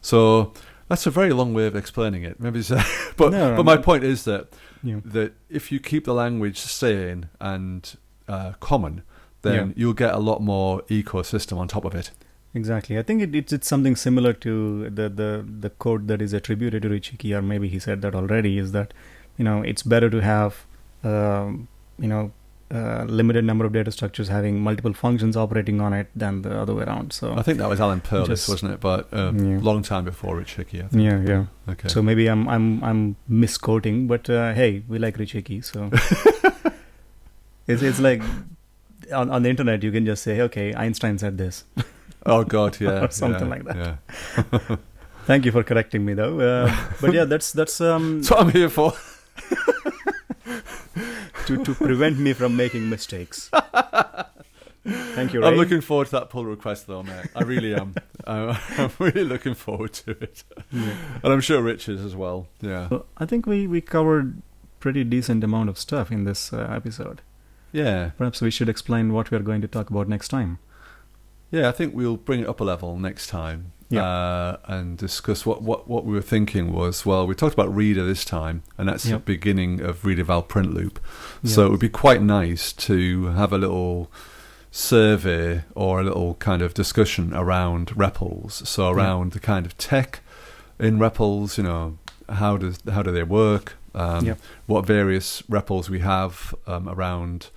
[0.00, 0.52] So
[0.88, 2.40] that's a very long way of explaining it.
[2.40, 2.70] Maybe, it's,
[3.16, 3.82] but No, but my no.
[3.82, 4.48] point is that
[4.82, 5.00] yeah.
[5.04, 7.96] that if you keep the language sane and
[8.28, 9.02] uh, common,
[9.42, 9.72] then Yeah.
[9.76, 12.10] you'll get a lot more ecosystem on top of it.
[12.52, 12.98] Exactly.
[12.98, 16.82] I think it, it's it's something similar to the, the the code that is attributed
[16.82, 18.58] to Rich Hickey, or maybe he said that already.
[18.58, 18.92] Is that
[19.38, 20.66] you know it's better to have
[21.04, 22.32] you know
[22.72, 26.72] uh, limited number of data structures having multiple functions operating on it than the other
[26.74, 27.12] way around.
[27.12, 28.80] So I think that was Alan Perlis, Just- wasn't it?
[28.80, 29.58] But a Yeah.
[29.60, 30.80] long time before Rich Hickey.
[30.82, 31.02] I think.
[31.02, 31.44] yeah, yeah.
[31.72, 31.88] Okay.
[31.88, 35.90] So maybe I'm I'm I'm misquoting, but uh, hey, we like Rich Hickey, so
[37.66, 38.22] it's it's like
[39.12, 41.64] on on the internet you can just say, okay, Einstein said this.
[42.26, 43.98] oh God, yeah, or something yeah, like that.
[44.52, 44.76] Yeah.
[45.26, 46.40] Thank you for correcting me, though.
[46.40, 48.92] Uh, but yeah, that's that's um, That's what I'm here for.
[51.46, 53.50] To to prevent me from making mistakes.
[55.14, 55.42] Thank you.
[55.42, 55.48] Ray.
[55.48, 57.26] I'm looking forward to that pull request, though, mate.
[57.36, 57.94] I really am.
[58.26, 60.42] I'm, I'm really looking forward to it,
[60.72, 60.94] Yeah.
[61.22, 62.46] and I'm sure Rich is as well.
[62.62, 64.40] Yeah, Well, I think we we covered
[64.78, 67.20] pretty decent amount of stuff in this uh, episode.
[67.72, 70.58] yeah, Perhaps we should explain what we are going to talk about next time.
[71.50, 71.68] yeah.
[71.68, 73.72] I think we'll bring it up a level next time.
[73.90, 74.04] Yeah.
[74.04, 78.04] Uh, and discuss what, what, what we were thinking was well, we talked about Reader
[78.04, 81.00] this time, and that's the beginning of Read Eval Print Loop.
[81.44, 84.08] So it would be quite nice to have a little
[84.70, 88.64] survey or a little kind of discussion around REPLs.
[88.66, 90.20] So around the kind of tech
[90.78, 93.74] in REPLs, you know, how does how do they work?
[93.94, 94.24] Um.
[94.66, 97.48] What various REPLs we have um, around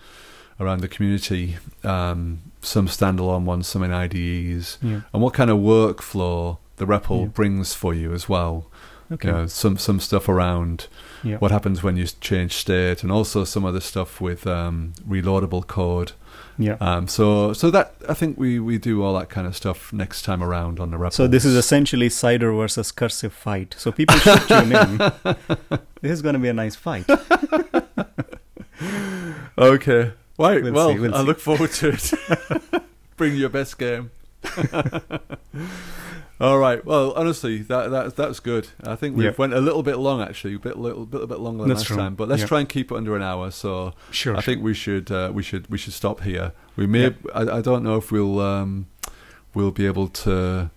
[0.59, 1.57] around the community.
[1.83, 5.01] Um, some standalone ones, some in IDEs, Yeah.
[5.13, 7.27] and what kind of workflow the REPL Yeah.
[7.27, 8.67] brings for you as well.
[9.11, 9.27] Okay.
[9.27, 10.87] You know, some some stuff around
[11.23, 11.37] yeah.
[11.37, 16.13] what happens when you change state, and also some other stuff with um, reloadable code.
[16.57, 16.77] Yeah.
[16.79, 20.21] Um, so, so that I think we, we do all that kind of stuff next
[20.23, 21.13] time around on the REPLs.
[21.13, 23.75] So this is essentially cider versus cursive fight.
[23.77, 24.97] So people should tune in.
[26.01, 27.05] This is going to be a nice fight.
[29.57, 30.11] okay.
[30.37, 30.63] Right.
[30.63, 31.25] We'll well, see, we'll I see.
[31.27, 32.83] look forward to it.
[33.17, 34.11] Bring your best game.
[36.39, 36.83] all right.
[36.83, 38.69] Well, honestly, that that that's good.
[38.83, 41.39] I think we have went a little bit long actually, a bit little, little bit
[41.39, 41.97] longer than That's last true.
[41.97, 42.15] time.
[42.15, 42.47] But let's Yeah.
[42.47, 43.51] try and keep it under an hour.
[43.51, 44.35] So Sure.
[44.35, 46.51] I think we should uh, we should we should stop here.
[46.75, 47.09] We may Yeah.
[47.35, 48.87] I, I don't know if we'll um,
[49.53, 50.71] we'll be able to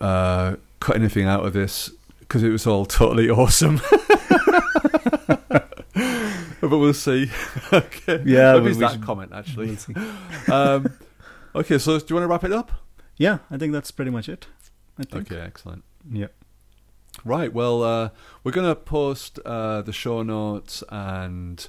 [0.00, 3.80] uh, cut anything out of this because it was all totally awesome.
[6.60, 7.30] But we'll see.
[7.72, 8.22] okay.
[8.24, 9.66] Yeah, Maybe we- that should- comment actually.
[9.68, 9.94] We'll see.
[10.52, 10.92] um,
[11.54, 12.72] okay, so do you want to wrap it up?
[13.16, 14.46] Yeah, I think that's pretty much it.
[14.98, 15.30] I think.
[15.30, 15.84] Okay, excellent.
[16.10, 16.28] Yeah.
[17.24, 17.52] Right.
[17.52, 18.08] Well, uh,
[18.42, 21.66] we're going to post uh, the show notes and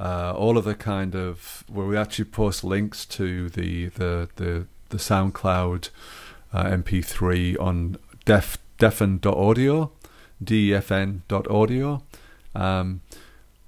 [0.00, 4.66] uh, all of the kind of where we actually post links to the the the,
[4.88, 5.90] the SoundCloud
[6.52, 9.92] uh, MP3 on def defen.audio,
[10.42, 12.02] defn.audio.
[12.54, 13.02] Um,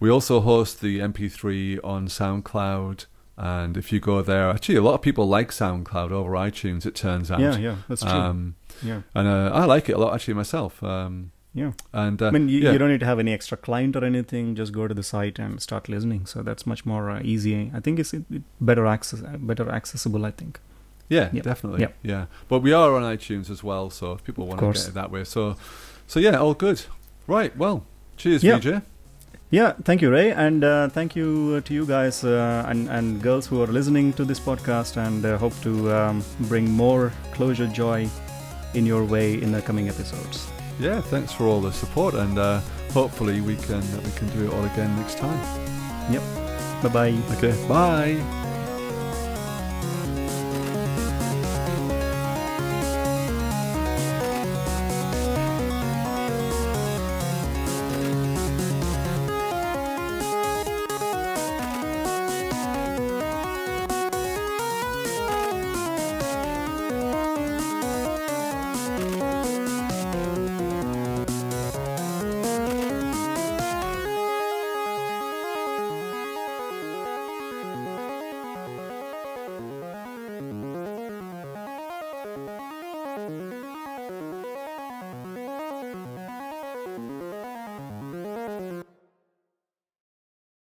[0.01, 3.07] we also host the MP3 on SoundCloud.
[3.37, 6.85] And if you go there, actually, a lot of people like SoundCloud over iTunes.
[6.85, 7.41] It turns out.
[7.41, 8.11] Yeah, yeah, that's true.
[8.11, 10.83] Um, yeah, and uh, I like it a lot actually myself.
[10.83, 11.73] Um, yeah.
[11.93, 12.73] and uh, I mean, you, yeah.
[12.73, 14.55] you don't need to have any extra client or anything.
[14.55, 16.27] Just go to the site and start listening.
[16.27, 17.71] So that's much more uh, easy.
[17.75, 20.27] I think it's it, it better access, uh, better accessible.
[20.27, 20.61] I think.
[21.09, 21.93] yeah, yeah, definitely, yeah.
[22.03, 22.27] yeah.
[22.49, 25.11] But we are on iTunes as well, so if people want to get it that
[25.11, 25.57] way, so
[26.07, 26.83] so yeah, all good.
[27.27, 27.87] Right, well,
[28.23, 28.59] cheers, Yeah.
[28.59, 28.83] VJ.
[29.51, 33.47] Yeah, thank you, Ray, and uh, thank you to you guys uh, and and girls
[33.51, 38.09] who are listening to this podcast, and uh, hope to um, bring more Clojure joy
[38.75, 40.47] in your way in the coming episodes.
[40.81, 42.61] Yeah, thanks for all the support, and uh,
[42.95, 45.39] hopefully we can we can do it all again next time.
[46.11, 46.23] Yep.
[46.83, 47.37] Bye bye.
[47.37, 48.42] Okay, bye.